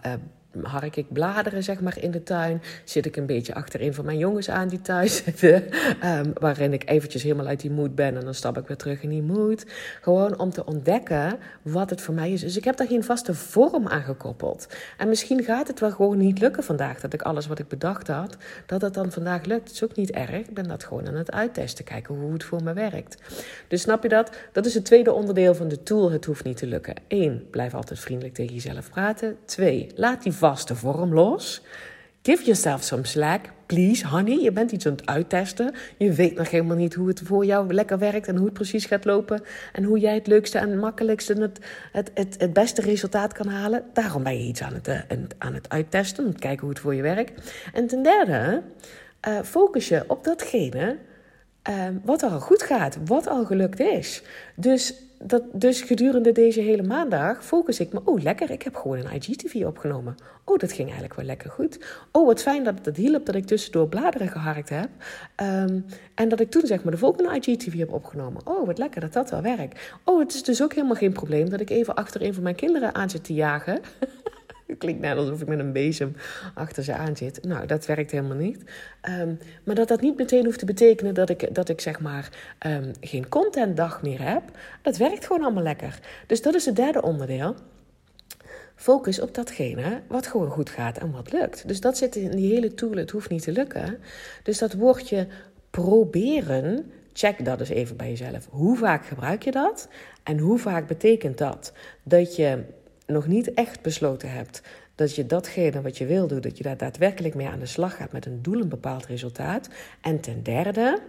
hark 0.63 0.95
ik 0.95 1.05
bladeren 1.13 1.63
zeg 1.63 1.81
maar 1.81 1.97
in 1.99 2.11
de 2.11 2.23
tuin. 2.23 2.61
Zit 2.83 3.05
ik 3.05 3.15
een 3.15 3.25
beetje 3.25 3.53
achterin 3.53 3.93
van 3.93 4.05
mijn 4.05 4.17
jongens 4.17 4.49
aan 4.49 4.67
die 4.67 4.81
thuis 4.81 5.23
zitten. 5.23 5.63
Um, 6.05 6.31
waarin 6.45 6.73
ik 6.73 6.89
eventjes 6.89 7.23
helemaal 7.23 7.47
uit 7.47 7.59
die 7.59 7.71
moed 7.71 7.95
ben 7.95 8.17
en 8.17 8.25
dan 8.25 8.33
stap 8.33 8.57
ik 8.57 8.67
weer 8.67 8.77
terug 8.77 9.03
in 9.03 9.09
die 9.09 9.21
moed. 9.21 9.65
Gewoon 10.01 10.39
om 10.39 10.49
te 10.49 10.65
ontdekken 10.65 11.37
wat 11.61 11.89
het 11.89 12.01
voor 12.01 12.13
mij 12.13 12.31
is. 12.31 12.41
Dus 12.41 12.57
ik 12.57 12.63
heb 12.63 12.77
daar 12.77 12.87
geen 12.87 13.03
vaste 13.03 13.33
vorm 13.33 13.87
aan 13.87 14.03
gekoppeld. 14.03 14.67
En 14.97 15.07
misschien 15.07 15.43
gaat 15.43 15.67
het 15.67 15.79
wel 15.79 15.91
gewoon 15.91 16.17
niet 16.17 16.39
lukken 16.39 16.63
vandaag. 16.63 16.99
Dat 16.99 17.13
ik 17.13 17.21
alles 17.21 17.47
wat 17.47 17.59
ik 17.59 17.67
bedacht 17.67 18.07
had, 18.07 18.37
dat 18.65 18.81
het 18.81 18.93
dan 18.93 19.11
vandaag 19.11 19.45
lukt. 19.45 19.65
Dat 19.65 19.73
is 19.73 19.83
ook 19.83 19.95
niet 19.95 20.11
erg. 20.11 20.31
Ik 20.31 20.53
ben 20.53 20.67
dat 20.67 20.83
gewoon 20.83 21.07
aan 21.07 21.15
het 21.15 21.31
uittesten. 21.31 21.85
Kijken 21.85 22.15
hoe 22.15 22.33
het 22.33 22.43
voor 22.43 22.63
me 22.63 22.73
werkt. 22.73 23.17
Dus 23.67 23.81
snap 23.81 24.03
je 24.03 24.09
dat? 24.09 24.31
Dat 24.51 24.65
is 24.65 24.73
het 24.73 24.85
tweede 24.85 25.13
onderdeel 25.13 25.55
van 25.55 25.67
de 25.67 25.83
tool. 25.83 26.11
Het 26.11 26.25
hoeft 26.25 26.43
niet 26.43 26.57
te 26.57 26.67
lukken. 26.67 26.95
Eén, 27.07 27.47
blijf 27.49 27.73
altijd 27.73 27.99
vriendelijk 27.99 28.35
tegen 28.35 28.53
jezelf 28.53 28.89
praten. 28.89 29.37
Twee, 29.45 29.91
laat 29.95 30.23
die 30.23 30.33
vaste 30.41 30.75
vorm 30.75 31.13
los. 31.13 31.61
Give 32.23 32.43
yourself 32.43 32.83
some 32.83 33.05
slack. 33.05 33.49
Please, 33.65 34.07
honey. 34.07 34.41
Je 34.41 34.51
bent 34.51 34.71
iets 34.71 34.85
aan 34.85 34.91
het 34.91 35.05
uittesten. 35.05 35.73
Je 35.97 36.11
weet 36.11 36.35
nog 36.35 36.49
helemaal 36.49 36.77
niet 36.77 36.93
hoe 36.93 37.07
het 37.07 37.21
voor 37.23 37.45
jou 37.45 37.73
lekker 37.73 37.97
werkt 37.97 38.27
en 38.27 38.35
hoe 38.35 38.45
het 38.45 38.53
precies 38.53 38.85
gaat 38.85 39.05
lopen. 39.05 39.41
En 39.73 39.83
hoe 39.83 39.99
jij 39.99 40.13
het 40.13 40.27
leukste 40.27 40.57
en 40.57 40.79
makkelijkste 40.79 41.33
het, 41.33 41.59
het, 41.91 42.11
het, 42.13 42.35
het 42.37 42.53
beste 42.53 42.81
resultaat 42.81 43.33
kan 43.33 43.47
halen. 43.47 43.83
Daarom 43.93 44.23
ben 44.23 44.37
je 44.37 44.47
iets 44.47 44.61
aan 44.61 44.73
het, 44.73 44.87
uh, 44.87 44.99
aan 45.37 45.53
het 45.53 45.69
uittesten. 45.69 46.25
Om 46.25 46.31
te 46.31 46.39
kijken 46.39 46.59
hoe 46.59 46.69
het 46.69 46.79
voor 46.79 46.95
je 46.95 47.01
werkt. 47.01 47.51
En 47.73 47.87
ten 47.87 48.03
derde, 48.03 48.61
uh, 49.27 49.39
focus 49.43 49.87
je 49.87 50.03
op 50.07 50.23
datgene 50.23 50.97
uh, 51.69 51.75
wat 52.03 52.23
al 52.23 52.39
goed 52.39 52.63
gaat. 52.63 52.97
Wat 53.05 53.27
al 53.27 53.45
gelukt 53.45 53.79
is. 53.79 54.23
Dus 54.55 54.93
dat, 55.23 55.43
dus 55.53 55.81
gedurende 55.81 56.31
deze 56.31 56.61
hele 56.61 56.83
maandag 56.83 57.45
focus 57.45 57.79
ik 57.79 57.93
me, 57.93 58.01
oh 58.05 58.21
lekker, 58.21 58.51
ik 58.51 58.61
heb 58.61 58.75
gewoon 58.75 58.97
een 58.97 59.13
IGTV 59.13 59.63
opgenomen. 59.65 60.15
Oh, 60.45 60.57
dat 60.57 60.71
ging 60.71 60.85
eigenlijk 60.87 61.15
wel 61.15 61.25
lekker 61.25 61.49
goed. 61.49 61.85
Oh, 62.11 62.25
wat 62.25 62.41
fijn 62.41 62.63
dat 62.63 62.85
het 62.85 62.97
hielp 62.97 63.25
dat 63.25 63.35
ik 63.35 63.45
tussendoor 63.45 63.87
bladeren 63.87 64.27
geharkt 64.27 64.69
heb. 64.69 64.89
Ehm, 65.35 65.79
en 66.15 66.29
dat 66.29 66.39
ik 66.39 66.51
toen 66.51 66.65
zeg 66.65 66.83
maar 66.83 66.91
de 66.91 66.97
volgende 66.97 67.35
IGTV 67.35 67.77
heb 67.77 67.93
opgenomen. 67.93 68.47
Oh, 68.47 68.65
wat 68.65 68.77
lekker 68.77 69.01
dat 69.01 69.13
dat 69.13 69.29
wel 69.29 69.41
werkt. 69.41 69.79
Oh, 70.03 70.19
het 70.19 70.33
is 70.33 70.43
dus 70.43 70.63
ook 70.63 70.73
helemaal 70.73 70.95
geen 70.95 71.13
probleem 71.13 71.49
dat 71.49 71.61
ik 71.61 71.69
even 71.69 71.95
achter 71.95 72.21
een 72.21 72.33
van 72.33 72.43
mijn 72.43 72.55
kinderen 72.55 72.95
aan 72.95 73.09
zit 73.09 73.23
te 73.23 73.33
jagen. 73.33 73.79
Het 74.71 74.79
klinkt 74.79 75.01
net 75.01 75.17
alsof 75.17 75.41
ik 75.41 75.47
met 75.47 75.59
een 75.59 75.71
bezem 75.71 76.15
achter 76.53 76.83
ze 76.83 76.93
aan 76.93 77.17
zit. 77.17 77.43
Nou, 77.43 77.65
dat 77.65 77.85
werkt 77.85 78.11
helemaal 78.11 78.37
niet. 78.37 78.63
Ehm, 79.01 79.33
maar 79.63 79.75
dat 79.75 79.87
dat 79.87 80.01
niet 80.01 80.17
meteen 80.17 80.45
hoeft 80.45 80.59
te 80.59 80.65
betekenen 80.65 81.13
dat 81.13 81.29
ik, 81.29 81.55
dat 81.55 81.69
ik 81.69 81.81
zeg 81.81 81.99
maar 81.99 82.29
um, 82.67 82.91
geen 83.01 83.29
contentdag 83.29 84.01
meer 84.01 84.21
heb. 84.21 84.43
Dat 84.81 84.97
werkt 84.97 85.25
gewoon 85.25 85.43
allemaal 85.43 85.63
lekker. 85.63 85.99
Dus 86.27 86.41
dat 86.41 86.55
is 86.55 86.65
het 86.65 86.75
derde 86.75 87.01
onderdeel. 87.01 87.55
Focus 88.75 89.19
op 89.19 89.35
datgene 89.35 90.01
wat 90.07 90.27
gewoon 90.27 90.49
goed 90.49 90.69
gaat 90.69 90.97
en 90.97 91.11
wat 91.11 91.31
lukt. 91.31 91.67
Dus 91.67 91.79
dat 91.79 91.97
zit 91.97 92.15
in 92.15 92.31
die 92.31 92.53
hele 92.53 92.73
tool. 92.73 92.91
Het 92.91 93.11
hoeft 93.11 93.29
niet 93.29 93.43
te 93.43 93.51
lukken. 93.51 93.97
Dus 94.43 94.57
dat 94.57 94.73
woordje 94.73 95.27
proberen. 95.69 96.91
Check 97.13 97.45
dat 97.45 97.59
eens 97.59 97.69
even 97.69 97.97
bij 97.97 98.09
jezelf. 98.09 98.47
Hoe 98.49 98.77
vaak 98.77 99.05
gebruik 99.05 99.43
je 99.43 99.51
dat? 99.51 99.87
En 100.23 100.37
hoe 100.37 100.57
vaak 100.57 100.87
betekent 100.87 101.37
dat 101.37 101.73
dat 102.03 102.35
je 102.35 102.63
nog 103.11 103.27
niet 103.27 103.53
echt 103.53 103.81
besloten 103.81 104.31
hebt 104.31 104.61
dat 104.95 105.15
je 105.15 105.25
datgene 105.25 105.81
wat 105.81 105.97
je 105.97 106.05
wil 106.05 106.27
doen, 106.27 106.41
dat 106.41 106.57
je 106.57 106.63
daar 106.63 106.77
daadwerkelijk 106.77 107.35
mee 107.35 107.47
aan 107.47 107.59
de 107.59 107.65
slag 107.65 107.95
gaat 107.95 108.11
met 108.11 108.25
een 108.25 108.41
doel, 108.41 108.61
een 108.61 108.69
bepaald 108.69 109.05
resultaat. 109.05 109.69
En 110.01 110.19
ten 110.19 110.43
derde, 110.43 110.99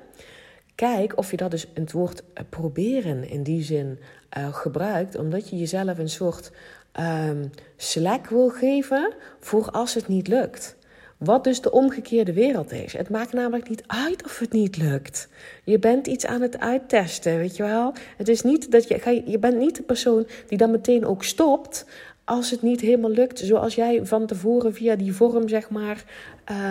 kijk 0.75 1.19
of 1.19 1.31
je 1.31 1.37
dat 1.37 1.51
dus 1.51 1.67
het 1.75 1.93
woord 1.93 2.23
eh, 2.35 2.45
proberen 2.49 3.29
in 3.29 3.43
die 3.43 3.63
zin 3.63 3.99
uh, 4.39 4.55
gebruikt, 4.55 5.17
omdat 5.17 5.49
je 5.49 5.57
jezelf 5.57 5.99
een 5.99 6.09
soort 6.09 6.53
um, 7.01 7.51
slack 7.77 8.27
wil 8.27 8.49
geven 8.49 9.15
voor 9.41 9.71
als 9.71 9.95
het 9.95 10.09
niet 10.09 10.29
lukt. 10.29 10.77
Wat 11.25 11.45
dus 11.45 11.61
de 11.61 11.73
omgekeerde 11.73 12.33
wereld 12.33 12.73
is. 12.73 12.93
Het 12.93 13.09
maakt 13.09 13.33
namelijk 13.33 13.69
niet 13.69 13.83
uit 13.87 14.25
of 14.25 14.39
het 14.39 14.53
niet 14.53 14.77
lukt. 14.77 15.29
Je 15.65 15.79
bent 15.79 16.07
iets 16.07 16.27
aan 16.27 16.41
het 16.41 16.59
uittesten, 16.59 17.37
weet 17.37 17.57
je 17.57 17.63
wel. 17.63 17.93
Het 18.17 18.29
is 18.29 18.43
niet 18.43 18.71
dat 18.71 18.89
je, 18.89 19.23
je 19.27 19.39
bent 19.39 19.59
niet 19.59 19.77
de 19.77 19.83
persoon 19.83 20.27
die 20.49 20.59
dan 20.59 20.71
meteen 20.71 21.07
ook 21.07 21.25
stopt 21.25 21.87
als 22.25 22.51
het 22.51 22.63
niet 22.63 22.81
helemaal 22.81 23.11
lukt 23.11 23.39
zoals 23.39 23.75
jij 23.75 24.07
van 24.07 24.27
tevoren 24.27 24.75
via 24.75 24.97
die 24.97 25.15
vorm, 25.15 25.49
zeg 25.49 25.71
maar, 25.71 26.05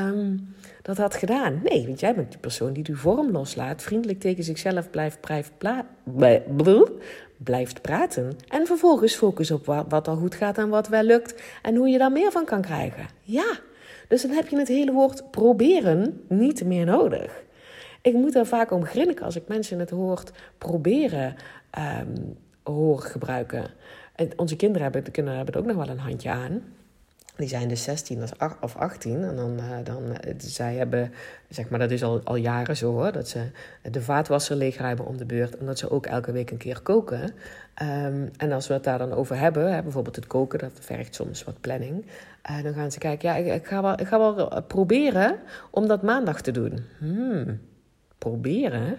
um, 0.10 0.56
dat 0.82 0.98
had 0.98 1.16
gedaan. 1.16 1.62
Nee, 1.64 1.88
want 1.88 2.00
jij 2.00 2.16
bent 2.16 2.30
die 2.30 2.40
persoon 2.40 2.74
die 2.74 2.84
die 2.84 2.96
vorm 2.96 3.32
loslaat, 3.32 3.84
vriendelijk 3.84 4.20
tegen 4.20 4.44
zichzelf 4.44 4.90
blijft, 4.90 5.20
blijft, 5.22 5.52
blijft 7.38 7.82
praten. 7.82 8.38
En 8.48 8.66
vervolgens 8.66 9.16
focus 9.16 9.52
op 9.52 9.66
wat, 9.66 9.86
wat 9.90 10.08
al 10.08 10.16
goed 10.16 10.36
gaat 10.36 10.58
en 10.58 10.70
wat 10.70 10.88
wel 10.88 11.04
lukt 11.04 11.42
en 11.62 11.76
hoe 11.76 11.90
je 11.90 11.98
daar 11.98 12.12
meer 12.12 12.32
van 12.32 12.46
kan 12.46 12.62
krijgen. 12.62 13.08
Ja, 13.22 13.60
dus 14.12 14.22
dan 14.22 14.32
heb 14.32 14.48
je 14.48 14.58
het 14.58 14.68
hele 14.68 14.92
woord 14.92 15.32
proberen 15.32 16.22
niet 16.28 16.66
meer 16.66 16.86
nodig. 16.86 17.44
Ik 18.02 18.14
moet 18.14 18.36
er 18.36 18.46
vaak 18.46 18.72
om 18.72 18.86
grinniken 18.86 19.26
als 19.26 19.36
ik 19.36 19.48
mensen 19.48 19.80
het 19.80 19.92
woord 19.92 20.32
proberen 20.58 21.36
um, 21.78 22.38
hoor 22.64 23.00
gebruiken. 23.00 23.66
En 24.16 24.30
onze 24.36 24.56
kinderen 24.56 24.84
hebben, 24.84 25.12
kinderen 25.12 25.38
hebben 25.38 25.56
er 25.56 25.62
ook 25.62 25.76
nog 25.76 25.86
wel 25.86 25.96
een 25.96 26.00
handje 26.00 26.30
aan. 26.30 26.64
Die 27.36 27.48
zijn 27.48 27.68
dus 27.68 27.84
16 27.84 28.24
of 28.62 28.76
18. 28.76 29.24
En 29.24 29.36
dan, 29.36 29.58
uh, 29.60 29.78
dan 29.84 30.16
eh, 30.16 30.34
zij 30.38 30.76
hebben, 30.76 31.14
zeg 31.50 31.70
maar, 31.70 31.80
dat 31.80 31.92
is 31.92 32.04
al, 32.04 32.22
al 32.24 32.36
jaren 32.36 32.78
zo 32.78 32.92
hoor. 32.92 33.12
Dat 33.12 33.28
ze 33.28 33.50
de 33.92 34.02
vaatwasser 34.02 34.56
leegruimen 34.56 35.06
om 35.06 35.18
de 35.18 35.26
beurt. 35.26 35.58
En 35.58 35.66
dat 35.66 35.80
ze 35.80 35.90
ook 35.90 36.06
elke 36.06 36.32
week 36.32 36.52
een 36.52 36.58
keer 36.58 36.82
koken. 36.82 37.34
Um, 37.82 38.30
en 38.38 38.52
als 38.52 38.68
we 38.68 38.74
het 38.74 38.84
daar 38.84 38.98
dan 38.98 39.14
over 39.14 39.38
hebben, 39.38 39.74
hè, 39.74 39.82
bijvoorbeeld 39.82 40.16
het 40.16 40.28
koken, 40.28 40.60
dat 40.60 40.72
vergt 40.80 41.16
soms 41.16 41.44
wat 41.44 41.62
planning. 41.62 42.06
Uh, 42.50 42.64
dan 42.64 42.74
gaan 42.74 42.92
ze 42.92 43.00
kijken, 43.00 43.30
ja, 43.30 43.36
ik, 43.36 43.62
ik, 43.62 43.68
ga 43.68 43.82
wel, 43.82 44.00
ik 44.00 44.08
ga 44.08 44.18
wel 44.18 44.64
proberen 44.64 45.40
om 45.70 45.88
dat 45.88 46.02
maandag 46.02 46.42
te 46.42 46.52
doen. 46.52 46.80
Hmm, 46.98 47.60
proberen? 48.18 48.98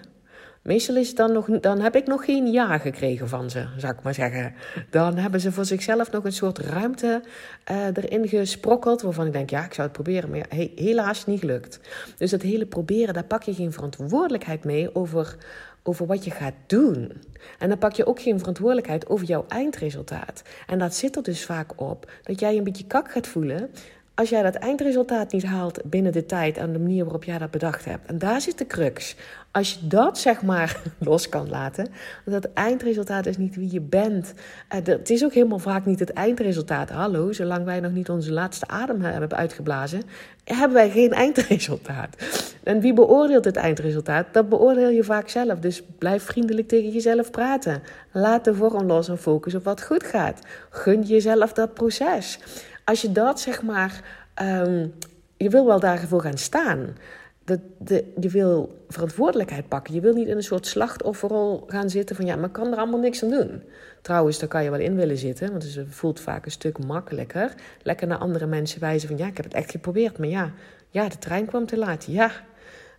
Meestal 0.63 0.97
is 0.97 1.15
dan 1.15 1.33
nog, 1.33 1.47
dan 1.47 1.81
heb 1.81 1.97
ik 1.97 2.07
nog 2.07 2.25
geen 2.25 2.53
ja 2.53 2.79
gekregen 2.79 3.29
van 3.29 3.51
ze, 3.51 3.67
zou 3.77 3.93
ik 3.93 4.03
maar 4.03 4.15
zeggen. 4.15 4.55
Dan 4.91 5.17
hebben 5.17 5.41
ze 5.41 5.53
voor 5.53 5.65
zichzelf 5.65 6.11
nog 6.11 6.25
een 6.25 6.33
soort 6.33 6.59
ruimte 6.59 7.23
uh, 7.71 7.87
erin 7.87 8.29
gesprokkeld, 8.29 9.03
waarvan 9.03 9.27
ik 9.27 9.33
denk, 9.33 9.51
ja, 9.51 9.65
ik 9.65 9.75
zou 9.75 9.89
het 9.89 9.97
proberen, 9.97 10.31
maar 10.31 10.47
helaas 10.75 11.27
niet 11.27 11.41
gelukt. 11.41 11.81
Dus 12.17 12.31
dat 12.31 12.43
hele 12.43 12.67
proberen, 12.67 13.15
daar 13.15 13.25
pak 13.25 13.43
je 13.43 13.55
geen 13.55 13.73
verantwoordelijkheid 13.73 14.65
mee 14.65 14.95
over, 14.95 15.37
over 15.83 16.07
wat 16.07 16.25
je 16.25 16.31
gaat 16.31 16.55
doen. 16.67 17.13
En 17.59 17.69
dan 17.69 17.79
pak 17.79 17.93
je 17.93 18.07
ook 18.07 18.21
geen 18.21 18.39
verantwoordelijkheid 18.39 19.09
over 19.09 19.27
jouw 19.27 19.45
eindresultaat. 19.49 20.43
En 20.67 20.79
dat 20.79 20.95
zit 20.95 21.17
er 21.17 21.23
dus 21.23 21.45
vaak 21.45 21.81
op 21.81 22.11
dat 22.23 22.41
jij 22.41 22.57
een 22.57 22.65
beetje 22.65 22.87
kak 22.87 23.11
gaat 23.11 23.27
voelen 23.27 23.71
als 24.15 24.29
jij 24.29 24.43
dat 24.43 24.55
eindresultaat 24.55 25.33
niet 25.33 25.45
haalt 25.45 25.81
binnen 25.85 26.13
de 26.13 26.27
tijd 26.27 26.57
en 26.57 26.73
de 26.73 26.79
manier 26.79 27.03
waarop 27.05 27.25
jij 27.25 27.39
dat 27.39 27.51
bedacht 27.51 27.85
hebt. 27.85 28.07
En 28.07 28.19
daar 28.19 28.41
zit 28.41 28.59
de 28.59 28.67
crux. 28.67 29.17
Als 29.51 29.73
je 29.73 29.87
dat 29.87 30.19
zeg 30.19 30.43
maar 30.43 30.83
los 30.99 31.29
kan 31.29 31.49
laten, 31.49 31.89
dat 32.25 32.43
het 32.43 32.53
eindresultaat 32.53 33.27
is 33.27 33.37
niet 33.37 33.57
wie 33.57 33.73
je 33.73 33.81
bent. 33.81 34.35
Eh, 34.69 34.79
het 34.85 35.11
is 35.11 35.25
ook 35.25 35.33
helemaal 35.33 35.59
vaak 35.59 35.87
niet 35.87 35.99
het 35.99 36.13
eindresultaat. 36.13 36.91
Hallo, 36.91 37.33
zolang 37.33 37.65
wij 37.65 37.81
nog 37.81 37.93
niet 37.93 38.11
onze 38.11 38.33
laatste 38.33 38.69
adem 38.69 39.01
hebben 39.01 39.37
uitgeblazen, 39.37 40.03
hebben 40.45 40.77
wij 40.77 40.91
geen 40.91 41.13
eindresultaat. 41.25 42.17
En 42.63 42.81
wie 42.81 42.93
beoordeelt 42.93 43.45
het 43.45 43.57
eindresultaat? 43.57 44.27
Dat 44.33 44.49
beoordeel 44.49 44.91
je 44.91 45.05
vaak 45.05 45.29
zelf. 45.29 45.59
Dus 45.59 45.83
blijf 45.99 46.23
vriendelijk 46.23 46.69
tegen 46.69 46.91
jezelf 46.91 47.31
praten. 47.31 47.83
Laat 48.13 48.45
de 48.45 48.55
vorm 48.55 48.87
los 48.87 49.09
en 49.09 49.19
focus 49.19 49.55
op 49.55 49.65
wat 49.65 49.83
goed 49.83 50.05
gaat. 50.05 50.41
Gun 50.71 51.03
jezelf 51.03 51.53
dat 51.53 51.75
proces 51.75 52.39
als 52.85 53.03
je 53.03 53.13
dat 53.13 53.41
zeg 53.41 53.63
maar, 53.63 54.05
um, 54.43 54.95
je 55.37 55.49
wil 55.49 55.67
wel 55.67 55.81
daarvoor 55.81 56.21
gaan 56.21 56.39
staan. 56.39 56.97
Dat 57.45 57.61
de, 57.79 58.13
je 58.21 58.29
wil 58.29 58.85
verantwoordelijkheid 58.89 59.69
pakken. 59.69 59.95
Je 59.95 60.01
wil 60.01 60.15
niet 60.15 60.29
in 60.29 60.37
een 60.37 60.43
soort 60.43 60.67
slachtofferrol 60.67 61.65
gaan 61.67 61.91
zitten 61.91 62.17
van 62.17 62.25
ja, 62.25 62.37
maar 62.37 62.47
ik 62.47 62.53
kan 62.53 62.73
er 62.73 62.79
allemaal 62.79 63.01
niks 63.01 63.23
aan 63.23 63.31
doen. 63.31 63.63
Trouwens, 64.03 64.39
daar 64.39 64.49
kan 64.49 64.65
je 64.65 64.71
wel 64.71 64.81
in 64.81 64.97
willen 64.97 65.19
zitten, 65.19 65.51
want 65.51 65.75
het 65.75 65.87
voelt 65.89 66.21
vaak 66.21 66.45
een 66.45 66.51
stuk 66.51 66.85
makkelijker. 66.85 67.55
Lekker 67.83 68.07
naar 68.07 68.19
andere 68.19 68.47
mensen 68.47 68.81
wijzen 68.81 69.09
van 69.09 69.19
ja, 69.19 69.27
ik 69.27 69.37
heb 69.37 69.45
het 69.45 69.55
echt 69.55 69.71
geprobeerd, 69.71 70.19
maar 70.19 70.29
ja, 70.29 70.53
ja 70.91 71.09
de 71.09 71.19
trein 71.19 71.47
kwam 71.47 71.67
te 71.67 71.77
laat. 71.77 72.05
Ja, 72.05 72.31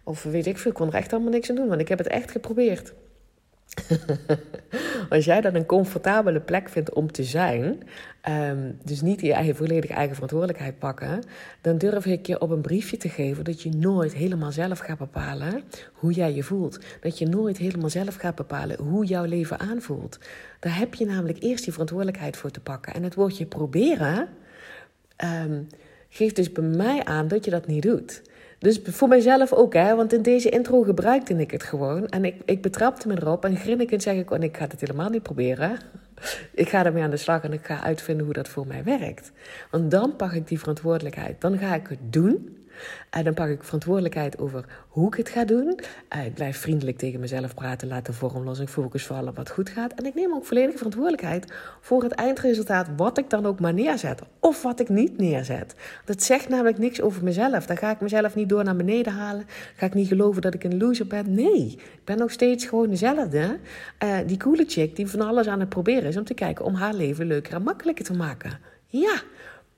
of 0.03 0.23
weet 0.23 0.45
ik 0.45 0.57
veel, 0.57 0.71
ik 0.71 0.77
kon 0.77 0.87
er 0.87 0.93
echt 0.93 1.13
allemaal 1.13 1.31
niks 1.31 1.49
aan 1.49 1.55
doen, 1.55 1.67
want 1.67 1.81
ik 1.81 1.87
heb 1.87 1.97
het 1.97 2.07
echt 2.07 2.31
geprobeerd. 2.31 2.93
Als 5.09 5.25
jij 5.25 5.41
dat 5.41 5.53
een 5.53 5.65
comfortabele 5.65 6.39
plek 6.39 6.69
vindt 6.69 6.93
om 6.93 7.11
te 7.11 7.23
zijn, 7.23 7.83
ehm, 8.21 8.71
dus 8.83 9.01
niet 9.01 9.21
je 9.21 9.33
eigen 9.33 9.55
volledige 9.55 9.93
eigen 9.93 10.13
verantwoordelijkheid 10.13 10.79
pakken, 10.79 11.23
dan 11.61 11.77
durf 11.77 12.05
ik 12.05 12.25
je 12.25 12.41
op 12.41 12.49
een 12.49 12.61
briefje 12.61 12.97
te 12.97 13.09
geven 13.09 13.43
dat 13.43 13.61
je 13.61 13.69
nooit 13.69 14.13
helemaal 14.13 14.51
zelf 14.51 14.79
gaat 14.79 14.97
bepalen 14.97 15.63
hoe 15.93 16.11
jij 16.11 16.33
je 16.33 16.43
voelt. 16.43 16.79
Dat 17.01 17.17
je 17.17 17.27
nooit 17.27 17.57
helemaal 17.57 17.89
zelf 17.89 18.15
gaat 18.15 18.35
bepalen 18.35 18.79
hoe 18.79 19.05
jouw 19.05 19.25
leven 19.25 19.59
aanvoelt. 19.59 20.19
Daar 20.59 20.77
heb 20.77 20.93
je 20.93 21.05
namelijk 21.05 21.43
eerst 21.43 21.63
die 21.63 21.71
verantwoordelijkheid 21.71 22.37
voor 22.37 22.51
te 22.51 22.59
pakken. 22.59 22.93
En 22.93 23.03
het 23.03 23.15
woordje 23.15 23.45
proberen 23.45 24.27
um, 25.45 25.67
geeft 26.09 26.35
dus 26.35 26.51
bij 26.51 26.63
mij 26.63 27.03
aan 27.03 27.27
dat 27.27 27.45
je 27.45 27.51
dat 27.51 27.67
niet 27.67 27.83
doet. 27.83 28.21
Dus 28.63 28.79
voor 28.83 29.07
mijzelf 29.07 29.53
ook, 29.53 29.73
hè, 29.73 29.95
want 29.95 30.13
in 30.13 30.21
deze 30.21 30.49
intro 30.49 30.81
gebruikte 30.81 31.33
ik 31.33 31.51
het 31.51 31.63
gewoon. 31.63 32.07
En 32.07 32.25
ik, 32.25 32.35
ik 32.45 32.61
betrapte 32.61 33.07
me 33.07 33.15
erop 33.15 33.45
en 33.45 33.57
grinnikend 33.57 34.03
zeg 34.03 34.15
ik, 34.15 34.31
oh, 34.31 34.43
ik 34.43 34.57
ga 34.57 34.67
het 34.67 34.79
helemaal 34.79 35.09
niet 35.09 35.23
proberen. 35.23 35.77
Ik 36.53 36.69
ga 36.69 36.85
ermee 36.85 37.03
aan 37.03 37.09
de 37.09 37.17
slag 37.17 37.43
en 37.43 37.53
ik 37.53 37.65
ga 37.65 37.81
uitvinden 37.81 38.25
hoe 38.25 38.33
dat 38.33 38.47
voor 38.47 38.67
mij 38.67 38.83
werkt. 38.83 39.31
Want 39.71 39.91
dan 39.91 40.15
pak 40.15 40.33
ik 40.33 40.47
die 40.47 40.59
verantwoordelijkheid. 40.59 41.41
Dan 41.41 41.57
ga 41.57 41.75
ik 41.75 41.87
het 41.87 41.99
doen. 42.13 42.57
En 43.09 43.23
dan 43.23 43.33
pak 43.33 43.49
ik 43.49 43.63
verantwoordelijkheid 43.63 44.39
over 44.39 44.65
hoe 44.87 45.07
ik 45.07 45.13
het 45.13 45.29
ga 45.29 45.45
doen. 45.45 45.79
Eh, 46.07 46.25
ik 46.25 46.33
blijf 46.33 46.57
vriendelijk 46.57 46.97
tegen 46.97 47.19
mezelf 47.19 47.53
praten, 47.53 47.87
laat 47.87 48.05
de 48.05 48.13
vorm 48.13 48.43
los. 48.43 48.59
Ik 48.59 48.67
focus 48.67 49.05
vooral 49.05 49.27
op 49.27 49.35
wat 49.35 49.49
goed 49.49 49.69
gaat. 49.69 49.93
En 49.93 50.05
ik 50.05 50.15
neem 50.15 50.33
ook 50.33 50.45
volledige 50.45 50.77
verantwoordelijkheid 50.77 51.53
voor 51.81 52.03
het 52.03 52.11
eindresultaat, 52.11 52.87
wat 52.97 53.17
ik 53.17 53.29
dan 53.29 53.45
ook 53.45 53.59
maar 53.59 53.73
neerzet. 53.73 54.21
Of 54.39 54.61
wat 54.61 54.79
ik 54.79 54.89
niet 54.89 55.17
neerzet. 55.17 55.75
Dat 56.05 56.23
zegt 56.23 56.49
namelijk 56.49 56.77
niks 56.77 57.01
over 57.01 57.23
mezelf. 57.23 57.65
Dan 57.65 57.77
ga 57.77 57.91
ik 57.91 58.01
mezelf 58.01 58.35
niet 58.35 58.49
door 58.49 58.63
naar 58.63 58.75
beneden 58.75 59.13
halen. 59.13 59.45
Ga 59.75 59.85
ik 59.85 59.93
niet 59.93 60.07
geloven 60.07 60.41
dat 60.41 60.53
ik 60.53 60.63
een 60.63 60.77
loser 60.77 61.07
ben. 61.07 61.33
Nee, 61.33 61.65
ik 61.71 62.01
ben 62.03 62.17
nog 62.17 62.31
steeds 62.31 62.65
gewoon 62.65 62.89
dezelfde. 62.89 63.59
Uh, 64.03 64.17
die 64.25 64.37
coole 64.37 64.63
chick 64.67 64.95
die 64.95 65.07
van 65.07 65.21
alles 65.21 65.47
aan 65.47 65.59
het 65.59 65.69
proberen 65.69 66.09
is 66.09 66.17
om 66.17 66.23
te 66.23 66.33
kijken 66.33 66.65
om 66.65 66.73
haar 66.73 66.93
leven 66.93 67.25
leuker 67.25 67.53
en 67.53 67.63
makkelijker 67.63 68.05
te 68.05 68.13
maken. 68.13 68.59
Ja, 68.87 69.21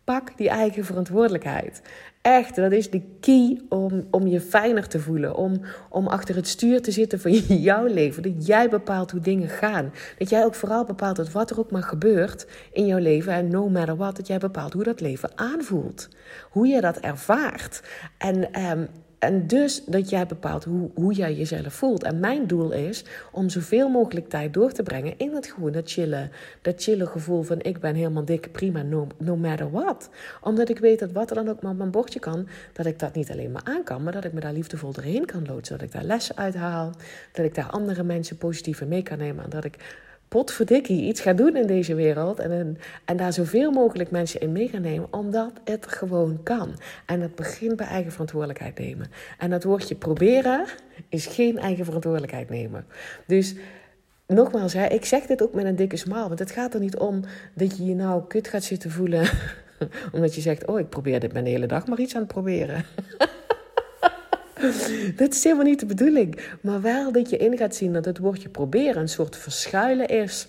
pak 0.06 0.38
die 0.38 0.50
eigen 0.50 0.86
verantwoordelijkheid. 0.86 1.82
Echt, 2.22 2.56
dat 2.56 2.72
is 2.72 2.90
de 2.90 3.02
key 3.20 3.62
om, 3.70 4.08
om 4.12 4.28
je 4.28 4.42
fijner 4.42 4.88
te 4.88 5.00
voelen. 5.00 5.36
Om, 5.36 5.62
om 5.90 6.08
achter 6.08 6.36
het 6.36 6.48
stuur 6.48 6.82
te 6.82 6.92
zitten 6.92 7.20
van 7.20 7.32
jouw 7.72 7.86
leven. 7.86 8.24
Dat 8.24 8.46
jij 8.46 8.70
bepaalt 8.70 9.12
hoe 9.12 9.20
dingen 9.20 9.50
gaan. 9.50 9.94
Dat 10.18 10.30
jij 10.30 10.46
ook 10.46 10.56
vooral 10.56 10.84
bepaalt 10.84 11.16
dat 11.16 11.32
wat 11.32 11.50
er 11.50 11.60
ook 11.60 11.72
maar 11.72 11.84
gebeurt 11.84 12.48
in 12.72 12.86
jouw 12.86 13.00
leven. 13.00 13.34
En 13.34 13.48
no 13.48 13.70
matter 13.70 13.96
what, 13.96 14.16
dat 14.16 14.28
jij 14.28 14.38
bepaalt 14.38 14.74
hoe 14.74 14.84
dat 14.84 15.02
leven 15.02 15.32
aanvoelt. 15.36 16.10
Hoe 16.50 16.68
je 16.68 16.82
dat 16.82 16.98
ervaart. 16.98 17.82
En 18.18 18.62
um, 18.70 18.88
en 19.26 19.48
dus 19.48 19.84
dat 19.86 20.10
jij 20.10 20.26
bepaalt 20.26 20.64
hoe, 20.64 20.90
hoe 20.94 21.14
jij 21.14 21.34
jezelf 21.34 21.74
voelt. 21.74 22.04
En 22.04 22.20
mijn 22.20 22.48
doel 22.48 22.72
is 22.72 23.04
om 23.32 23.50
zoveel 23.50 23.90
mogelijk 23.90 24.30
tijd 24.30 24.54
door 24.54 24.72
te 24.72 24.84
brengen 24.84 25.14
in 25.18 25.36
het 25.36 25.48
gewoon 25.48 25.82
chillen. 25.84 26.32
Dat 26.62 26.84
chillen 26.84 27.08
gevoel 27.08 27.42
van 27.42 27.62
ik 27.62 27.80
ben 27.80 27.96
helemaal 27.96 28.26
dik, 28.26 28.52
prima, 28.52 28.82
no, 29.18 29.36
matter 29.36 29.72
what. 29.72 30.10
Omdat 30.42 30.70
ik 30.70 30.80
weet 30.80 31.00
dat 31.00 31.12
wat 31.12 31.30
er 31.30 31.36
dan 31.36 31.50
ook 31.50 31.62
maar 31.62 31.72
op 31.72 31.78
mijn 31.78 31.92
bordje 31.92 32.20
kan, 32.20 32.48
dat 32.74 32.86
ik 32.86 33.00
dat 33.00 33.14
niet 33.14 33.32
alleen 33.32 33.52
maar 33.52 33.64
aan 33.64 33.84
kan, 33.84 34.04
maar 34.04 34.14
dat 34.14 34.24
ik 34.24 34.34
me 34.34 34.40
daar 34.40 34.54
liefdevol 34.54 34.92
doorheen 34.92 35.26
kan 35.26 35.46
loodsen. 35.46 35.78
Dat 35.78 35.88
ik 35.88 35.94
daar 35.94 36.04
lessen 36.04 36.38
uit 36.38 36.56
haal, 36.56 36.92
dat 37.32 37.46
ik 37.46 37.56
daar 37.56 37.70
andere 37.70 38.04
mensen 38.04 38.38
positief 38.38 38.86
mee 38.86 39.04
kan 39.04 39.18
nemen. 39.18 39.44
En 39.44 39.50
dat 39.50 39.64
ik 39.64 39.78
potverdikkie 40.36 41.02
iets 41.02 41.22
gaat 41.22 41.38
doen 41.38 41.56
in 41.56 41.68
deze 41.68 41.96
wereld. 41.96 42.40
En, 42.40 42.78
en 43.06 43.18
daar 43.18 43.34
zoveel 43.34 43.72
mogelijk 43.72 44.12
mensen 44.12 44.40
in 44.40 44.52
mee 44.52 44.68
gaan 44.68 44.82
nemen, 44.82 45.08
omdat 45.14 45.52
het 45.64 45.88
gewoon 45.88 46.40
kan. 46.44 46.80
En 47.06 47.22
het 47.22 47.36
begint 47.36 47.76
bij 47.76 47.88
eigen 47.88 48.12
verantwoordelijkheid 48.12 48.80
nemen. 48.80 49.12
En 49.38 49.50
dat 49.50 49.64
woordje 49.64 49.96
proberen 49.96 50.66
is 51.10 51.26
geen 51.26 51.58
eigen 51.58 51.86
verantwoordelijkheid 51.86 52.50
nemen. 52.50 52.86
Dus 53.28 53.56
nogmaals, 54.28 54.74
hè, 54.74 54.86
ik 54.86 55.06
zeg 55.06 55.26
dit 55.26 55.44
ook 55.44 55.54
met 55.54 55.66
een 55.66 55.76
dikke 55.76 55.98
smaal. 55.98 56.28
Want 56.28 56.40
het 56.40 56.52
gaat 56.52 56.74
er 56.74 56.80
niet 56.80 56.98
om 56.98 57.22
dat 57.54 57.78
je 57.78 57.86
je 57.86 57.96
nou 57.96 58.24
kut 58.28 58.48
gaat 58.48 58.64
zitten 58.64 58.92
voelen. 58.92 59.30
omdat 60.14 60.36
je 60.36 60.42
zegt, 60.42 60.66
oh, 60.66 60.80
ik 60.80 60.90
probeer 60.90 61.20
dit 61.20 61.34
mijn 61.34 61.46
hele 61.46 61.68
dag 61.68 61.88
maar 61.88 62.00
iets 62.00 62.16
aan 62.16 62.22
het 62.22 62.32
proberen. 62.32 62.86
dat 65.16 65.34
is 65.34 65.44
helemaal 65.44 65.66
niet 65.66 65.80
de 65.80 65.86
bedoeling. 65.86 66.40
Maar 66.62 66.82
wel 66.82 67.12
dat 67.12 67.30
je 67.30 67.38
in 67.38 67.58
gaat 67.58 67.76
zien 67.76 67.94
dat 67.94 68.06
het 68.06 68.18
woordje 68.18 68.50
proberen 68.50 69.02
een 69.02 69.10
soort 69.10 69.38
verschuilen 69.38 70.08
is. 70.08 70.48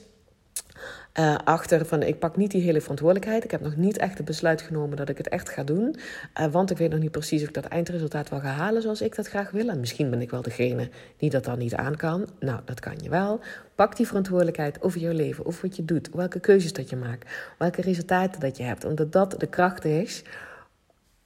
Uh, 1.18 1.34
achter 1.44 1.86
van 1.86 2.02
ik 2.02 2.18
pak 2.18 2.36
niet 2.36 2.50
die 2.50 2.62
hele 2.62 2.80
verantwoordelijkheid. 2.80 3.44
Ik 3.44 3.50
heb 3.50 3.60
nog 3.60 3.76
niet 3.76 3.96
echt 3.96 4.16
het 4.16 4.26
besluit 4.26 4.62
genomen 4.62 4.96
dat 4.96 5.08
ik 5.08 5.18
het 5.18 5.28
echt 5.28 5.48
ga 5.48 5.64
doen. 5.64 5.96
Uh, 6.40 6.46
want 6.46 6.70
ik 6.70 6.76
weet 6.76 6.90
nog 6.90 6.98
niet 6.98 7.10
precies 7.10 7.42
of 7.42 7.48
ik 7.48 7.54
dat 7.54 7.64
eindresultaat 7.64 8.28
wel 8.28 8.40
ga 8.40 8.48
halen 8.48 8.82
zoals 8.82 9.00
ik 9.00 9.16
dat 9.16 9.28
graag 9.28 9.50
wil. 9.50 9.68
En 9.68 9.80
misschien 9.80 10.10
ben 10.10 10.20
ik 10.20 10.30
wel 10.30 10.42
degene 10.42 10.88
die 11.16 11.30
dat 11.30 11.44
dan 11.44 11.58
niet 11.58 11.74
aan 11.74 11.96
kan. 11.96 12.28
Nou, 12.40 12.60
dat 12.64 12.80
kan 12.80 12.94
je 13.02 13.08
wel. 13.08 13.40
Pak 13.74 13.96
die 13.96 14.06
verantwoordelijkheid 14.06 14.82
over 14.82 15.00
jouw 15.00 15.12
leven, 15.12 15.46
over 15.46 15.66
wat 15.66 15.76
je 15.76 15.84
doet, 15.84 16.08
welke 16.12 16.40
keuzes 16.40 16.72
dat 16.72 16.90
je 16.90 16.96
maakt, 16.96 17.30
welke 17.58 17.80
resultaten 17.80 18.40
dat 18.40 18.56
je 18.56 18.62
hebt. 18.62 18.84
Omdat 18.84 19.12
dat 19.12 19.34
de 19.38 19.46
kracht 19.46 19.84
is 19.84 20.22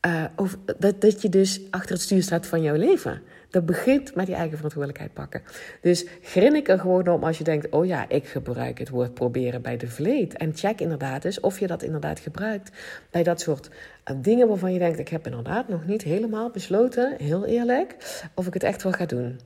uh, 0.06 0.24
of 0.36 0.56
dat, 0.78 1.00
dat 1.00 1.22
je 1.22 1.28
dus 1.28 1.60
achter 1.70 1.92
het 1.92 2.00
stuur 2.00 2.22
staat 2.22 2.46
van 2.46 2.62
jouw 2.62 2.76
leven. 2.76 3.22
Dat 3.50 3.66
begint 3.66 4.14
met 4.14 4.26
je 4.26 4.34
eigen 4.34 4.56
verantwoordelijkheid 4.56 5.12
pakken. 5.12 5.42
Dus 5.80 6.06
grin 6.22 6.54
ik 6.54 6.68
er 6.68 6.78
gewoon 6.78 7.08
om 7.08 7.24
als 7.24 7.38
je 7.38 7.44
denkt: 7.44 7.68
oh 7.68 7.86
ja, 7.86 8.08
ik 8.08 8.26
gebruik 8.26 8.78
het 8.78 8.88
woord 8.88 9.14
proberen 9.14 9.62
bij 9.62 9.76
de 9.76 9.88
vleet. 9.88 10.36
En 10.36 10.56
check 10.56 10.80
inderdaad 10.80 11.24
eens 11.24 11.40
of 11.40 11.58
je 11.58 11.66
dat 11.66 11.82
inderdaad 11.82 12.20
gebruikt 12.20 12.70
bij 13.10 13.22
dat 13.22 13.40
soort 13.40 13.68
uh, 13.68 14.16
dingen 14.22 14.48
waarvan 14.48 14.72
je 14.72 14.78
denkt: 14.78 14.98
ik 14.98 15.08
heb 15.08 15.26
inderdaad 15.26 15.68
nog 15.68 15.86
niet 15.86 16.02
helemaal 16.02 16.50
besloten, 16.50 17.14
heel 17.18 17.46
eerlijk, 17.46 17.96
of 18.34 18.46
ik 18.46 18.54
het 18.54 18.62
echt 18.62 18.82
wel 18.82 18.92
ga 18.92 19.06
doen. 19.06 19.40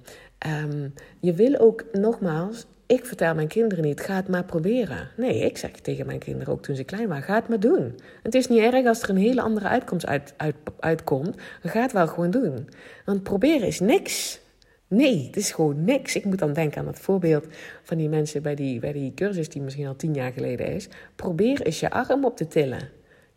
Um, 0.47 0.95
je 1.21 1.33
wil 1.33 1.59
ook 1.59 1.85
nogmaals 1.93 2.67
ik 2.87 3.07
vertel 3.07 3.35
mijn 3.35 3.49
kinderen 3.49 3.85
niet, 3.85 4.01
ga 4.01 4.15
het 4.15 4.29
maar 4.29 4.45
proberen. 4.45 5.09
Nee, 5.17 5.41
ik 5.41 5.59
zeg 5.59 5.71
tegen 5.71 6.07
mijn 6.07 6.19
kinderen 6.19 6.53
ook 6.53 6.63
toen 6.63 6.77
ze 6.77 6.85
klein 6.85 7.09
waren, 7.09 7.23
ga 7.23 7.35
het 7.35 7.49
maar 7.49 7.61
doen. 7.61 7.99
Het 8.23 8.35
is 8.35 8.49
niet 8.49 8.61
erg 8.61 8.87
als 8.87 9.03
er 9.03 9.11
een 9.11 9.17
hele 9.17 9.41
andere 9.41 9.69
uitkomst 9.69 10.07
uit, 10.07 10.35
uit, 10.37 10.55
uitkomt. 10.81 11.37
Ga 11.63 11.81
het 11.81 11.93
wel 11.93 12.07
gewoon 12.09 12.31
doen. 12.31 12.69
Want 13.05 13.23
proberen 13.23 13.67
is 13.67 13.81
niks. 13.81 14.41
Nee, 14.89 15.27
het 15.27 15.37
is 15.37 15.53
gewoon 15.53 15.85
niks. 15.85 16.17
Ik 16.17 16.25
moet 16.25 16.39
dan 16.39 16.53
denken 16.53 16.81
aan 16.81 16.87
het 16.87 16.99
voorbeeld 16.99 17.47
van 17.83 17.97
die 17.97 18.09
mensen 18.09 18.43
bij 18.43 18.55
die, 18.55 18.81
bij 18.81 18.93
die 18.93 19.15
cursus 19.15 19.49
die 19.49 19.63
misschien 19.63 19.87
al 19.87 19.97
tien 19.97 20.15
jaar 20.15 20.33
geleden 20.33 20.67
is. 20.67 20.89
Probeer 21.17 21.63
eens 21.63 21.81
je 21.81 21.91
arm 21.91 22.25
op 22.25 22.37
te 22.37 22.49
tillen. 22.49 22.89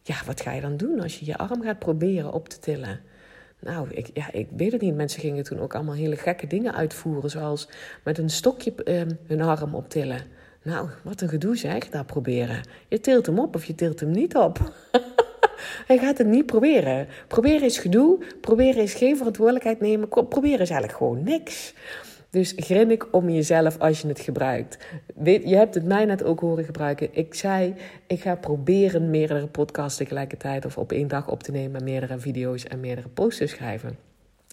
Ja, 0.01 0.15
wat 0.25 0.41
ga 0.41 0.51
je 0.51 0.61
dan 0.61 0.77
doen 0.77 1.01
als 1.01 1.19
je 1.19 1.25
je 1.25 1.37
arm 1.37 1.61
gaat 1.61 1.79
proberen 1.79 2.33
op 2.33 2.49
te 2.49 2.59
tillen? 2.59 2.99
Nou, 3.59 3.87
ik, 3.89 4.09
ja, 4.13 4.31
ik 4.31 4.47
weet 4.55 4.71
het 4.71 4.81
niet. 4.81 4.95
Mensen 4.95 5.21
gingen 5.21 5.43
toen 5.43 5.59
ook 5.59 5.75
allemaal 5.75 5.95
hele 5.95 6.15
gekke 6.15 6.47
dingen 6.47 6.75
uitvoeren. 6.75 7.29
Zoals 7.29 7.67
met 8.03 8.17
een 8.17 8.29
stokje 8.29 8.73
ehm, 8.83 9.11
hun 9.25 9.41
arm 9.41 9.75
optillen. 9.75 10.21
Nou, 10.63 10.89
wat 11.03 11.21
een 11.21 11.29
gedoe 11.29 11.57
zeg, 11.57 11.89
daar 11.89 12.05
proberen. 12.05 12.61
Je 12.87 12.99
tilt 12.99 13.25
hem 13.25 13.39
op 13.39 13.55
of 13.55 13.65
je 13.65 13.75
tilt 13.75 13.99
hem 13.99 14.11
niet 14.11 14.35
op. 14.35 14.59
Hij 15.87 15.97
gaat 15.97 16.17
het 16.17 16.27
niet 16.27 16.45
proberen. 16.45 17.07
Proberen 17.27 17.61
is 17.61 17.77
gedoe. 17.77 18.19
Proberen 18.41 18.83
is 18.83 18.93
geen 18.93 19.17
verantwoordelijkheid 19.17 19.79
nemen. 19.79 20.07
Proberen 20.09 20.59
is 20.59 20.69
eigenlijk 20.69 20.97
gewoon 20.97 21.23
niks. 21.23 21.73
Dus 22.37 22.53
grinnik 22.55 23.07
om 23.11 23.29
jezelf 23.29 23.79
als 23.79 24.01
je 24.01 24.07
het 24.07 24.19
gebruikt. 24.19 24.77
je 25.23 25.55
hebt 25.55 25.73
het 25.73 25.85
mij 25.85 26.05
net 26.05 26.23
ook 26.23 26.39
horen 26.39 26.63
gebruiken. 26.63 27.09
Ik 27.11 27.33
zei, 27.33 27.73
ik 28.07 28.21
ga 28.21 28.35
proberen 28.35 29.09
meerdere 29.09 29.47
podcasts 29.47 29.97
tegelijkertijd 29.97 30.65
of 30.65 30.77
op 30.77 30.91
één 30.91 31.07
dag 31.07 31.29
op 31.29 31.43
te 31.43 31.51
nemen, 31.51 31.83
meerdere 31.83 32.19
video's 32.19 32.63
en 32.63 32.79
meerdere 32.79 33.07
posts 33.07 33.37
te 33.37 33.47
schrijven. 33.47 33.89